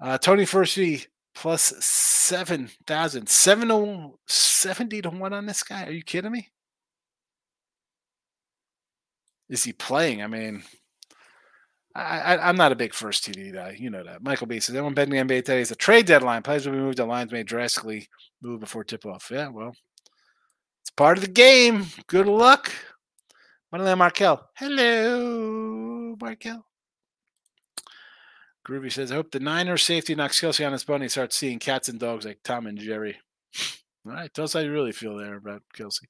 Uh, 0.00 0.18
Tony 0.18 0.44
Furcy 0.44 1.06
plus 1.34 1.72
7,000. 1.84 3.28
70 3.28 5.02
to 5.02 5.10
1 5.10 5.32
on 5.32 5.46
this 5.46 5.62
guy. 5.62 5.86
Are 5.86 5.90
you 5.90 6.02
kidding 6.02 6.32
me? 6.32 6.48
Is 9.48 9.64
he 9.64 9.72
playing? 9.72 10.22
I 10.22 10.26
mean, 10.26 10.62
I, 11.94 12.48
am 12.48 12.56
not 12.56 12.72
a 12.72 12.76
big 12.76 12.94
first 12.94 13.24
TD 13.24 13.52
guy. 13.52 13.76
You 13.78 13.90
know 13.90 14.04
that. 14.04 14.22
Michael 14.22 14.46
B 14.46 14.60
says, 14.60 14.76
everyone 14.76 14.94
betting 14.94 15.14
the 15.14 15.34
NBA 15.34 15.44
today 15.44 15.60
is 15.60 15.72
a 15.72 15.76
trade 15.76 16.06
deadline. 16.06 16.42
Players 16.42 16.66
will 16.66 16.74
be 16.74 16.78
moved. 16.78 16.98
The 16.98 17.04
lines 17.04 17.32
may 17.32 17.42
drastically 17.42 18.08
move 18.40 18.60
before 18.60 18.84
tip 18.84 19.04
off. 19.04 19.28
Yeah, 19.30 19.48
well, 19.48 19.74
it's 20.82 20.90
part 20.90 21.18
of 21.18 21.24
the 21.24 21.30
game. 21.30 21.86
Good 22.06 22.26
luck. 22.26 22.72
Madeline 23.72 23.98
Markel. 23.98 24.48
Hello, 24.56 26.16
Markel. 26.20 26.64
Groovy 28.66 28.92
says, 28.92 29.10
I 29.10 29.16
hope 29.16 29.30
the 29.30 29.40
Niners 29.40 29.82
safety 29.82 30.14
knocks 30.14 30.40
Kelce 30.40 30.64
on 30.64 30.72
his 30.72 30.84
bunny 30.84 31.04
and 31.04 31.10
starts 31.10 31.36
seeing 31.36 31.58
cats 31.58 31.88
and 31.88 31.98
dogs 31.98 32.24
like 32.24 32.38
Tom 32.44 32.66
and 32.66 32.78
Jerry. 32.78 33.16
All 34.06 34.12
right, 34.12 34.32
tell 34.32 34.44
us 34.44 34.52
how 34.52 34.60
you 34.60 34.72
really 34.72 34.92
feel 34.92 35.16
there 35.16 35.36
about 35.36 35.62
Kelce. 35.76 36.04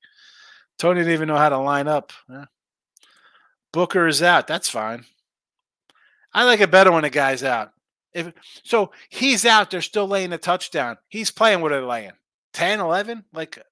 Tony 0.78 1.00
didn't 1.00 1.14
even 1.14 1.28
know 1.28 1.36
how 1.36 1.48
to 1.48 1.58
line 1.58 1.88
up. 1.88 2.12
Booker 3.72 4.06
is 4.06 4.22
out. 4.22 4.46
That's 4.46 4.68
fine. 4.68 5.04
I 6.32 6.44
like 6.44 6.60
it 6.60 6.70
better 6.70 6.92
when 6.92 7.04
a 7.04 7.10
guy's 7.10 7.42
out. 7.42 7.72
If 8.12 8.32
so, 8.64 8.92
he's 9.08 9.44
out. 9.44 9.70
They're 9.70 9.82
still 9.82 10.06
laying 10.06 10.32
a 10.32 10.38
touchdown. 10.38 10.96
He's 11.08 11.30
playing 11.30 11.60
what 11.60 11.70
they're 11.70 11.84
laying 11.84 12.12
10, 12.52 12.80
11. 12.80 13.24
Like, 13.32 13.58
uh, 13.58 13.62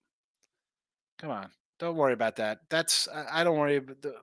come 1.19 1.31
on. 1.31 1.51
Don't 1.79 1.97
worry 1.97 2.13
about 2.13 2.37
that. 2.37 2.61
That's 2.71 3.09
I 3.33 3.45
don't 3.45 3.59
worry 3.59 3.77
about 3.77 4.03
the 4.03 4.15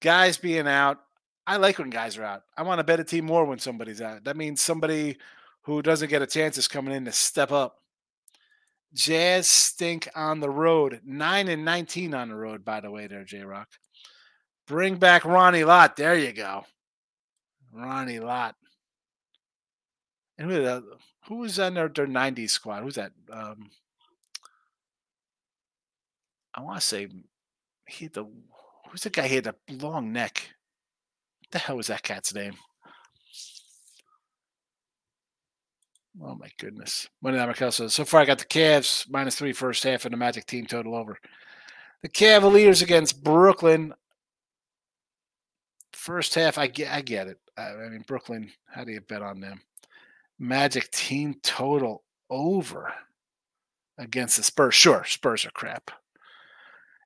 guys 0.00 0.36
being 0.36 0.66
out. 0.66 0.98
I 1.46 1.56
like 1.56 1.78
when 1.78 1.90
guys 1.90 2.18
are 2.18 2.24
out. 2.24 2.42
I 2.56 2.62
want 2.62 2.78
to 2.78 2.84
bet 2.84 3.00
a 3.00 3.04
team 3.04 3.26
more 3.26 3.44
when 3.44 3.58
somebody's 3.58 4.00
out. 4.00 4.24
That 4.24 4.36
means 4.36 4.60
somebody 4.60 5.18
who 5.62 5.82
doesn't 5.82 6.10
get 6.10 6.22
a 6.22 6.26
chance 6.26 6.58
is 6.58 6.68
coming 6.68 6.94
in 6.94 7.04
to 7.04 7.12
step 7.12 7.52
up. 7.52 7.78
Jazz 8.92 9.50
stink 9.50 10.08
on 10.14 10.40
the 10.40 10.50
road. 10.50 11.00
Nine 11.04 11.48
and 11.48 11.64
nineteen 11.64 12.12
on 12.14 12.28
the 12.28 12.34
road, 12.34 12.64
by 12.64 12.80
the 12.80 12.90
way, 12.90 13.06
there, 13.06 13.24
J 13.24 13.42
Rock. 13.42 13.68
Bring 14.66 14.96
back 14.96 15.24
Ronnie 15.24 15.64
Lott. 15.64 15.96
There 15.96 16.16
you 16.16 16.32
go. 16.32 16.64
Ronnie 17.72 18.20
Lott. 18.20 18.54
And 20.38 20.50
who, 20.50 20.62
the, 20.62 20.84
who 21.26 21.36
was 21.36 21.58
on 21.58 21.74
their, 21.74 21.88
their 21.88 22.06
90s 22.06 22.50
squad? 22.50 22.82
Who's 22.82 22.96
that? 22.96 23.12
Um, 23.30 23.70
I 26.54 26.62
want 26.62 26.80
to 26.80 26.86
say 26.86 27.08
he 27.86 28.08
the 28.08 28.26
who's 28.88 29.02
the 29.02 29.10
guy 29.10 29.26
he 29.26 29.36
had 29.36 29.46
a 29.46 29.54
long 29.70 30.12
neck? 30.12 30.50
What 31.40 31.50
the 31.50 31.58
hell 31.58 31.76
was 31.76 31.86
that 31.86 32.02
cat's 32.02 32.34
name? 32.34 32.54
Oh 36.20 36.34
my 36.34 36.48
goodness. 36.58 37.08
Money 37.22 37.38
Night 37.38 37.56
says, 37.72 37.94
so 37.94 38.04
far 38.04 38.20
I 38.20 38.26
got 38.26 38.38
the 38.38 38.44
Cavs 38.44 39.08
minus 39.08 39.36
three 39.36 39.54
first 39.54 39.82
half 39.82 40.04
and 40.04 40.12
the 40.12 40.18
Magic 40.18 40.44
team 40.44 40.66
total 40.66 40.94
over. 40.94 41.18
The 42.02 42.10
Cavaliers 42.10 42.82
against 42.82 43.24
Brooklyn. 43.24 43.94
First 46.02 46.34
half, 46.34 46.58
I 46.58 46.66
get, 46.66 46.90
I 46.90 47.00
get 47.00 47.28
it. 47.28 47.38
I, 47.56 47.68
I 47.68 47.88
mean, 47.88 48.02
Brooklyn, 48.04 48.50
how 48.66 48.82
do 48.82 48.90
you 48.90 49.00
bet 49.00 49.22
on 49.22 49.38
them? 49.38 49.62
Magic 50.36 50.90
team 50.90 51.36
total 51.44 52.02
over 52.28 52.92
against 53.98 54.36
the 54.36 54.42
Spurs. 54.42 54.74
Sure, 54.74 55.04
Spurs 55.06 55.46
are 55.46 55.52
crap. 55.52 55.92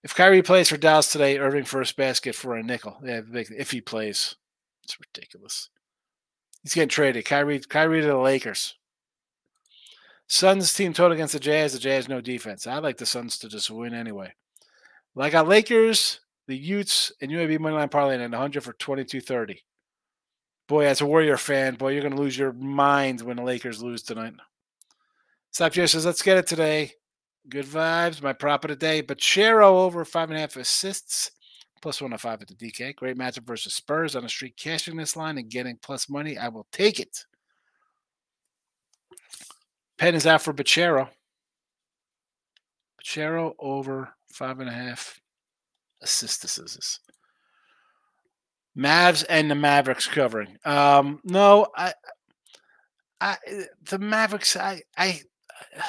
If 0.02 0.14
Kyrie 0.14 0.40
plays 0.40 0.70
for 0.70 0.78
Dallas 0.78 1.12
today, 1.12 1.36
Irving 1.36 1.64
first 1.64 1.94
basket 1.94 2.34
for 2.34 2.56
a 2.56 2.62
nickel. 2.62 2.96
Yeah, 3.04 3.20
if 3.34 3.70
he 3.70 3.82
plays, 3.82 4.36
it's 4.82 4.98
ridiculous. 4.98 5.68
He's 6.62 6.72
getting 6.72 6.88
traded. 6.88 7.26
Kyrie, 7.26 7.60
Kyrie 7.60 8.00
to 8.00 8.06
the 8.06 8.16
Lakers. 8.16 8.76
Suns 10.26 10.72
team 10.72 10.94
total 10.94 11.12
against 11.12 11.34
the 11.34 11.38
Jazz. 11.38 11.74
The 11.74 11.78
Jazz 11.80 12.08
no 12.08 12.22
defense. 12.22 12.66
I 12.66 12.78
like 12.78 12.96
the 12.96 13.04
Suns 13.04 13.36
to 13.40 13.48
just 13.50 13.70
win 13.70 13.92
anyway. 13.92 14.32
Like 15.14 15.34
I 15.34 15.42
got 15.42 15.48
Lakers, 15.48 16.20
the 16.46 16.56
Utes, 16.56 17.12
and 17.20 17.30
UAB 17.30 17.58
moneyline 17.58 17.90
parlay 17.90 18.14
at 18.14 18.30
100 18.30 18.62
for 18.62 18.72
22.30. 18.74 19.58
Boy, 20.68 20.86
as 20.86 21.00
a 21.00 21.06
Warrior 21.06 21.36
fan, 21.36 21.74
boy, 21.74 21.92
you're 21.92 22.02
going 22.02 22.14
to 22.14 22.20
lose 22.20 22.36
your 22.36 22.52
mind 22.52 23.20
when 23.20 23.36
the 23.36 23.42
Lakers 23.42 23.82
lose 23.82 24.02
tonight. 24.02 24.34
Sapir 25.52 25.88
says, 25.88 26.04
let's 26.04 26.22
get 26.22 26.38
it 26.38 26.46
today. 26.46 26.92
Good 27.48 27.66
vibes. 27.66 28.22
My 28.22 28.32
prop 28.32 28.64
of 28.64 28.70
the 28.70 28.76
day. 28.76 29.02
Banchero 29.02 29.70
over 29.70 30.04
five 30.04 30.28
and 30.28 30.36
a 30.36 30.40
half 30.40 30.56
assists. 30.56 31.30
Plus 31.80 32.00
one 32.00 32.10
to 32.10 32.18
five 32.18 32.42
at 32.42 32.48
the 32.48 32.54
DK. 32.54 32.96
Great 32.96 33.16
matchup 33.16 33.46
versus 33.46 33.74
Spurs 33.74 34.16
on 34.16 34.24
a 34.24 34.28
streak 34.28 34.56
cashing 34.56 34.96
this 34.96 35.14
line 35.14 35.38
and 35.38 35.48
getting 35.48 35.78
plus 35.80 36.08
money. 36.08 36.36
I 36.36 36.48
will 36.48 36.66
take 36.72 36.98
it. 36.98 37.24
Pen 39.98 40.14
is 40.14 40.26
out 40.26 40.42
for 40.42 40.52
Banchero. 40.52 41.08
Banchero 43.00 43.54
over 43.58 44.12
five 44.28 44.58
and 44.58 44.68
a 44.68 44.72
half 44.72 45.20
assists. 46.06 47.00
Mavs 48.76 49.24
and 49.28 49.50
the 49.50 49.54
Mavericks 49.54 50.06
covering. 50.06 50.58
Um, 50.64 51.20
no, 51.24 51.66
I, 51.76 51.94
I, 53.20 53.36
the 53.88 53.98
Mavericks. 53.98 54.56
I, 54.56 54.82
I. 54.96 55.20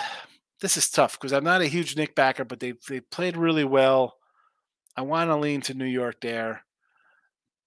This 0.60 0.76
is 0.76 0.90
tough 0.90 1.12
because 1.12 1.34
I'm 1.34 1.44
not 1.44 1.62
a 1.62 1.68
huge 1.68 1.96
Knick 1.96 2.16
backer, 2.16 2.44
but 2.44 2.60
they 2.60 2.74
they 2.90 3.00
played 3.00 3.38
really 3.38 3.64
well. 3.64 4.16
I 4.96 5.04
want 5.04 5.30
to 5.30 5.36
lean 5.36 5.62
to 5.62 5.76
New 5.76 5.86
York 5.86 6.20
there. 6.20 6.64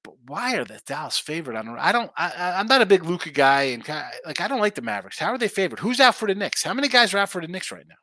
But 0.02 0.14
why 0.26 0.56
are 0.56 0.64
the 0.64 0.80
Dallas 0.86 1.16
favorite? 1.16 1.56
I 1.56 1.62
don't. 1.62 1.78
I 1.78 1.92
don't. 1.92 2.10
I, 2.16 2.54
I'm 2.56 2.66
not 2.66 2.82
a 2.82 2.86
big 2.86 3.04
Luka 3.04 3.30
guy, 3.30 3.62
and 3.62 3.88
like 4.26 4.40
I 4.40 4.48
don't 4.48 4.58
like 4.58 4.74
the 4.74 4.82
Mavericks. 4.82 5.20
How 5.20 5.28
are 5.28 5.38
they 5.38 5.46
favored? 5.46 5.78
Who's 5.78 6.00
out 6.00 6.16
for 6.16 6.26
the 6.26 6.34
Knicks? 6.34 6.64
How 6.64 6.74
many 6.74 6.88
guys 6.88 7.14
are 7.14 7.18
out 7.18 7.30
for 7.30 7.40
the 7.40 7.46
Knicks 7.46 7.70
right 7.70 7.86
now? 7.88 7.94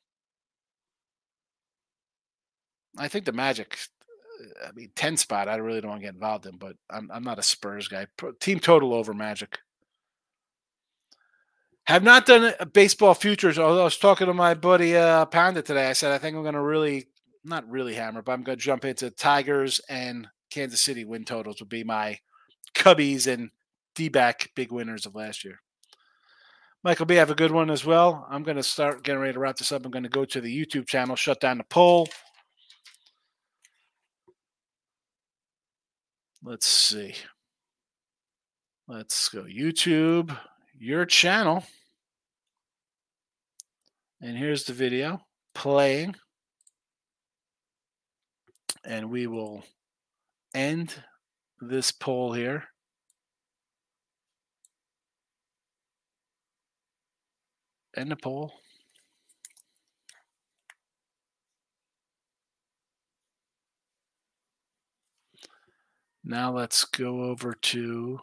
I 2.97 3.07
think 3.07 3.25
the 3.25 3.31
Magic. 3.31 3.77
I 4.65 4.71
mean, 4.73 4.91
ten 4.95 5.17
spot. 5.17 5.49
I 5.49 5.55
really 5.55 5.81
don't 5.81 5.89
want 5.89 6.01
to 6.01 6.07
get 6.07 6.13
involved 6.13 6.45
in, 6.45 6.57
but 6.57 6.75
I'm 6.89 7.09
I'm 7.11 7.23
not 7.23 7.39
a 7.39 7.43
Spurs 7.43 7.87
guy. 7.87 8.07
Team 8.39 8.59
total 8.59 8.93
over 8.93 9.13
Magic. 9.13 9.59
Have 11.85 12.03
not 12.03 12.25
done 12.25 12.53
baseball 12.73 13.13
futures. 13.13 13.57
Although 13.57 13.81
I 13.81 13.85
was 13.85 13.97
talking 13.97 14.27
to 14.27 14.33
my 14.33 14.53
buddy 14.53 14.97
uh, 14.97 15.25
Panda 15.25 15.61
today, 15.61 15.89
I 15.89 15.93
said 15.93 16.11
I 16.11 16.17
think 16.17 16.35
I'm 16.35 16.43
going 16.43 16.53
to 16.53 16.61
really, 16.61 17.07
not 17.45 17.69
really 17.69 17.93
hammer, 17.93 18.21
but 18.21 18.33
I'm 18.33 18.43
going 18.43 18.57
to 18.57 18.63
jump 18.63 18.83
into 18.83 19.09
Tigers 19.09 19.79
and 19.87 20.27
Kansas 20.49 20.81
City 20.81 21.05
win 21.05 21.23
totals 21.23 21.59
would 21.59 21.69
be 21.69 21.85
my 21.85 22.19
Cubbies 22.75 23.31
and 23.31 23.49
D-back 23.95 24.51
big 24.53 24.71
winners 24.71 25.05
of 25.05 25.15
last 25.15 25.45
year. 25.45 25.61
Michael 26.83 27.05
B, 27.05 27.15
have 27.15 27.31
a 27.31 27.35
good 27.35 27.51
one 27.51 27.71
as 27.71 27.85
well. 27.85 28.27
I'm 28.29 28.43
going 28.43 28.57
to 28.57 28.63
start 28.63 29.03
getting 29.03 29.21
ready 29.21 29.33
to 29.33 29.39
wrap 29.39 29.57
this 29.57 29.71
up. 29.71 29.85
I'm 29.85 29.91
going 29.91 30.03
to 30.03 30.09
go 30.09 30.25
to 30.25 30.41
the 30.41 30.65
YouTube 30.65 30.87
channel, 30.87 31.15
shut 31.15 31.39
down 31.39 31.57
the 31.57 31.63
poll. 31.63 32.07
Let's 36.43 36.67
see. 36.67 37.13
Let's 38.87 39.27
go 39.29 39.43
YouTube, 39.43 40.37
your 40.77 41.05
channel. 41.05 41.63
And 44.21 44.37
here's 44.37 44.63
the 44.63 44.73
video 44.73 45.21
playing. 45.53 46.15
And 48.85 49.09
we 49.09 49.27
will 49.27 49.63
end 50.53 50.93
this 51.59 51.91
poll 51.91 52.31
here. 52.33 52.63
End 57.95 58.11
the 58.11 58.15
poll. 58.15 58.53
Now 66.29 66.51
let's 66.51 66.83
go 66.83 67.23
over 67.23 67.53
to 67.53 68.19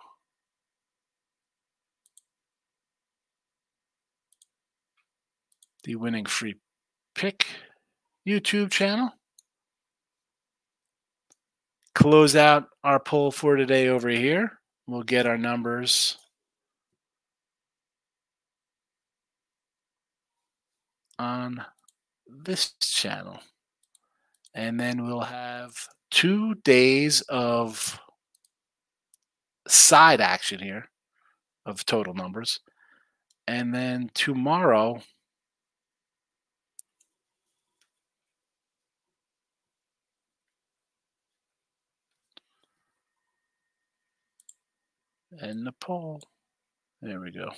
the 5.84 5.96
winning 5.96 6.26
free 6.26 6.56
pick 7.14 7.46
YouTube 8.28 8.70
channel. 8.70 9.10
Close 11.94 12.36
out 12.36 12.68
our 12.82 13.00
poll 13.00 13.30
for 13.30 13.56
today 13.56 13.88
over 13.88 14.10
here. 14.10 14.58
We'll 14.86 15.02
get 15.02 15.26
our 15.26 15.38
numbers 15.38 16.18
on 21.18 21.64
this 22.26 22.74
channel. 22.82 23.38
And 24.54 24.78
then 24.78 25.06
we'll 25.06 25.20
have 25.20 25.72
two 26.14 26.54
days 26.54 27.22
of 27.22 27.98
side 29.66 30.20
action 30.20 30.60
here 30.60 30.88
of 31.66 31.84
total 31.84 32.14
numbers. 32.14 32.60
And 33.48 33.74
then 33.74 34.10
tomorrow, 34.14 35.02
and 45.40 45.68
poll. 45.80 46.22
There 47.02 47.20
we 47.20 47.32
go. 47.32 47.50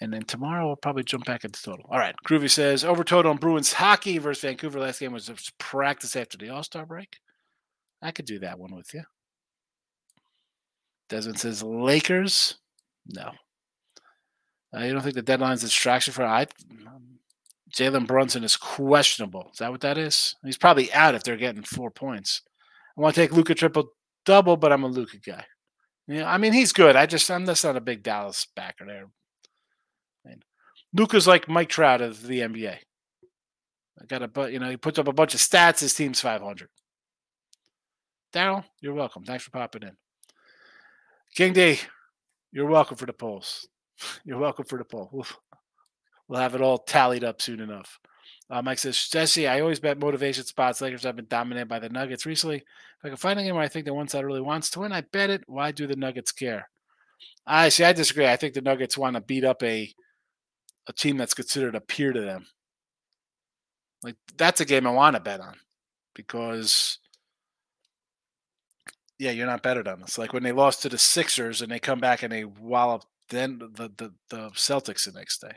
And 0.00 0.12
then 0.12 0.22
tomorrow 0.22 0.66
we'll 0.66 0.76
probably 0.76 1.04
jump 1.04 1.24
back 1.24 1.44
into 1.44 1.62
total. 1.62 1.86
All 1.88 1.98
right. 1.98 2.14
Groovy 2.26 2.50
says 2.50 2.84
over 2.84 3.02
total 3.02 3.30
on 3.30 3.38
Bruins 3.38 3.72
hockey 3.72 4.18
versus 4.18 4.42
Vancouver. 4.42 4.78
Last 4.78 5.00
game 5.00 5.12
was 5.12 5.30
practice 5.58 6.16
after 6.16 6.36
the 6.36 6.50
All 6.50 6.62
Star 6.62 6.84
break. 6.84 7.18
I 8.02 8.10
could 8.10 8.26
do 8.26 8.38
that 8.40 8.58
one 8.58 8.74
with 8.74 8.92
you. 8.92 9.02
Desmond 11.08 11.38
says 11.38 11.62
Lakers. 11.62 12.56
No. 13.06 13.30
Uh, 14.76 14.80
you 14.80 14.92
don't 14.92 15.02
think 15.02 15.14
the 15.14 15.22
deadline's 15.22 15.62
a 15.62 15.66
distraction 15.66 16.12
for 16.12 16.24
I? 16.24 16.46
Jalen 17.72 18.06
Brunson 18.06 18.44
is 18.44 18.56
questionable. 18.56 19.48
Is 19.52 19.58
that 19.58 19.70
what 19.70 19.80
that 19.82 19.98
is? 19.98 20.34
He's 20.44 20.58
probably 20.58 20.92
out 20.92 21.14
if 21.14 21.22
they're 21.22 21.36
getting 21.36 21.62
four 21.62 21.90
points. 21.90 22.42
I 22.96 23.00
want 23.00 23.14
to 23.14 23.20
take 23.20 23.32
Luka 23.32 23.54
triple 23.54 23.90
double, 24.24 24.56
but 24.56 24.72
I'm 24.72 24.84
a 24.84 24.88
Luka 24.88 25.18
guy. 25.18 25.44
Yeah, 26.08 26.30
I 26.30 26.38
mean 26.38 26.52
he's 26.52 26.72
good. 26.72 26.96
I 26.96 27.06
just 27.06 27.30
I'm 27.30 27.46
just 27.46 27.64
not 27.64 27.76
a 27.76 27.80
big 27.80 28.02
Dallas 28.02 28.46
backer 28.54 28.86
there. 28.86 29.06
Luka's 30.96 31.26
like 31.26 31.48
Mike 31.48 31.68
Trout 31.68 32.00
of 32.00 32.26
the 32.26 32.40
NBA. 32.40 32.76
I 34.00 34.04
got 34.06 34.22
a 34.22 34.28
but 34.28 34.52
you 34.52 34.58
know 34.58 34.70
he 34.70 34.76
puts 34.76 34.98
up 34.98 35.08
a 35.08 35.12
bunch 35.12 35.34
of 35.34 35.40
stats. 35.40 35.80
His 35.80 35.94
team's 35.94 36.20
500. 36.20 36.68
Daryl, 38.32 38.64
you're 38.80 38.94
welcome. 38.94 39.24
Thanks 39.24 39.44
for 39.44 39.50
popping 39.50 39.82
in. 39.82 39.96
King 41.34 41.52
D, 41.52 41.78
you're 42.50 42.66
welcome 42.66 42.96
for 42.96 43.06
the 43.06 43.12
polls. 43.12 43.68
You're 44.26 44.38
welcome 44.38 44.66
for 44.66 44.78
the 44.78 44.84
poll. 44.84 45.08
We'll, 45.10 45.26
we'll 46.28 46.40
have 46.40 46.54
it 46.54 46.60
all 46.60 46.76
tallied 46.76 47.24
up 47.24 47.40
soon 47.40 47.60
enough. 47.60 47.98
Uh, 48.50 48.60
Mike 48.60 48.78
says, 48.78 49.08
Jesse, 49.08 49.48
I 49.48 49.60
always 49.60 49.80
bet 49.80 49.98
motivation 49.98 50.44
spots. 50.44 50.82
Lakers 50.82 51.04
have 51.04 51.16
been 51.16 51.26
dominated 51.30 51.66
by 51.66 51.78
the 51.78 51.88
Nuggets 51.88 52.26
recently. 52.26 52.56
If 52.58 53.04
I 53.04 53.08
can 53.08 53.16
find 53.16 53.40
a 53.40 53.42
game 53.42 53.54
where 53.54 53.64
I 53.64 53.68
think 53.68 53.86
the 53.86 53.94
one 53.94 54.06
side 54.06 54.26
really 54.26 54.42
wants 54.42 54.68
to 54.70 54.80
win, 54.80 54.92
I 54.92 55.00
bet 55.00 55.30
it. 55.30 55.44
Why 55.46 55.72
do 55.72 55.86
the 55.86 55.96
Nuggets 55.96 56.30
care? 56.30 56.68
I 57.46 57.70
see. 57.70 57.84
I 57.84 57.94
disagree. 57.94 58.26
I 58.26 58.36
think 58.36 58.52
the 58.52 58.60
Nuggets 58.60 58.98
want 58.98 59.14
to 59.14 59.22
beat 59.22 59.44
up 59.44 59.62
a 59.62 59.90
a 60.88 60.92
team 60.92 61.16
that's 61.16 61.34
considered 61.34 61.74
a 61.74 61.80
peer 61.80 62.12
to 62.12 62.20
them. 62.20 62.46
Like 64.02 64.16
that's 64.36 64.60
a 64.60 64.64
game 64.64 64.86
I 64.86 64.90
want 64.90 65.16
to 65.16 65.20
bet 65.20 65.40
on 65.40 65.54
because 66.14 66.98
yeah, 69.18 69.30
you're 69.30 69.46
not 69.46 69.62
better 69.62 69.82
than 69.82 70.02
us. 70.02 70.18
Like 70.18 70.32
when 70.32 70.42
they 70.42 70.52
lost 70.52 70.82
to 70.82 70.88
the 70.88 70.98
Sixers 70.98 71.62
and 71.62 71.72
they 71.72 71.78
come 71.78 71.98
back 71.98 72.22
and 72.22 72.32
they 72.32 72.44
wallop 72.44 73.04
then 73.28 73.58
the 73.58 73.90
the, 73.96 74.12
the 74.30 74.50
Celtics 74.50 75.04
the 75.04 75.18
next 75.18 75.40
day. 75.40 75.54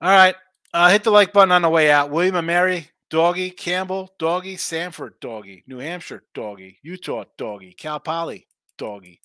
All 0.00 0.10
right. 0.10 0.34
Uh, 0.74 0.90
hit 0.90 1.04
the 1.04 1.10
like 1.10 1.32
button 1.32 1.52
on 1.52 1.62
the 1.62 1.70
way 1.70 1.90
out. 1.90 2.10
William 2.10 2.36
and 2.36 2.46
Mary, 2.46 2.90
Doggy, 3.08 3.50
Campbell, 3.50 4.12
Doggy, 4.18 4.56
Stanford, 4.56 5.14
Doggy, 5.20 5.64
New 5.66 5.78
Hampshire, 5.78 6.24
Doggy, 6.34 6.78
Utah, 6.82 7.24
Doggy, 7.38 7.72
Cal 7.72 8.00
Poly, 8.00 8.46
Doggy, 8.76 9.20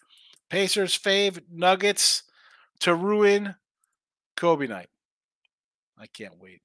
Pacers, 0.49 0.97
Fave, 0.97 1.41
Nuggets, 1.51 2.23
to 2.81 2.95
ruin 2.95 3.55
Kobe 4.35 4.67
night. 4.67 4.89
I 5.97 6.07
can't 6.07 6.39
wait. 6.39 6.61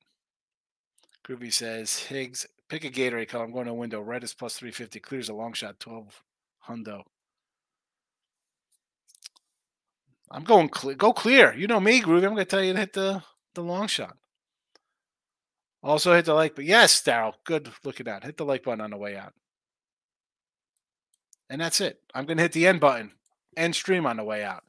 Groovy 1.26 1.52
says 1.52 1.98
Higgs, 1.98 2.46
pick 2.68 2.84
a 2.84 2.90
Gatorade 2.90 3.28
color. 3.28 3.44
I'm 3.44 3.52
going 3.52 3.66
to 3.66 3.74
window. 3.74 4.00
Red 4.00 4.24
is 4.24 4.34
plus 4.34 4.54
350. 4.54 5.00
Clears 5.00 5.28
a 5.28 5.34
long 5.34 5.52
shot, 5.52 5.80
12 5.80 6.22
hundo. 6.68 7.02
I'm 10.30 10.44
going 10.44 10.68
clear. 10.68 10.94
Go 10.96 11.12
clear. 11.12 11.54
You 11.54 11.66
know 11.66 11.80
me, 11.80 12.00
Groovy. 12.00 12.24
I'm 12.24 12.34
going 12.34 12.36
to 12.36 12.44
tell 12.44 12.62
you 12.62 12.72
to 12.72 12.78
hit 12.78 12.92
the, 12.92 13.22
the 13.54 13.62
long 13.62 13.86
shot. 13.86 14.16
Also 15.82 16.14
hit 16.14 16.24
the 16.24 16.34
like 16.34 16.54
button. 16.54 16.68
Yes, 16.68 17.00
Daryl. 17.02 17.34
Good 17.44 17.70
looking 17.84 18.08
out. 18.08 18.24
Hit 18.24 18.36
the 18.36 18.44
like 18.44 18.64
button 18.64 18.80
on 18.80 18.90
the 18.90 18.96
way 18.96 19.16
out. 19.16 19.34
And 21.48 21.60
that's 21.60 21.80
it. 21.80 22.00
I'm 22.14 22.26
going 22.26 22.38
to 22.38 22.42
hit 22.42 22.52
the 22.52 22.66
end 22.66 22.80
button. 22.80 23.12
End 23.56 23.74
stream 23.74 24.06
on 24.06 24.16
the 24.16 24.24
way 24.24 24.42
out. 24.42 24.64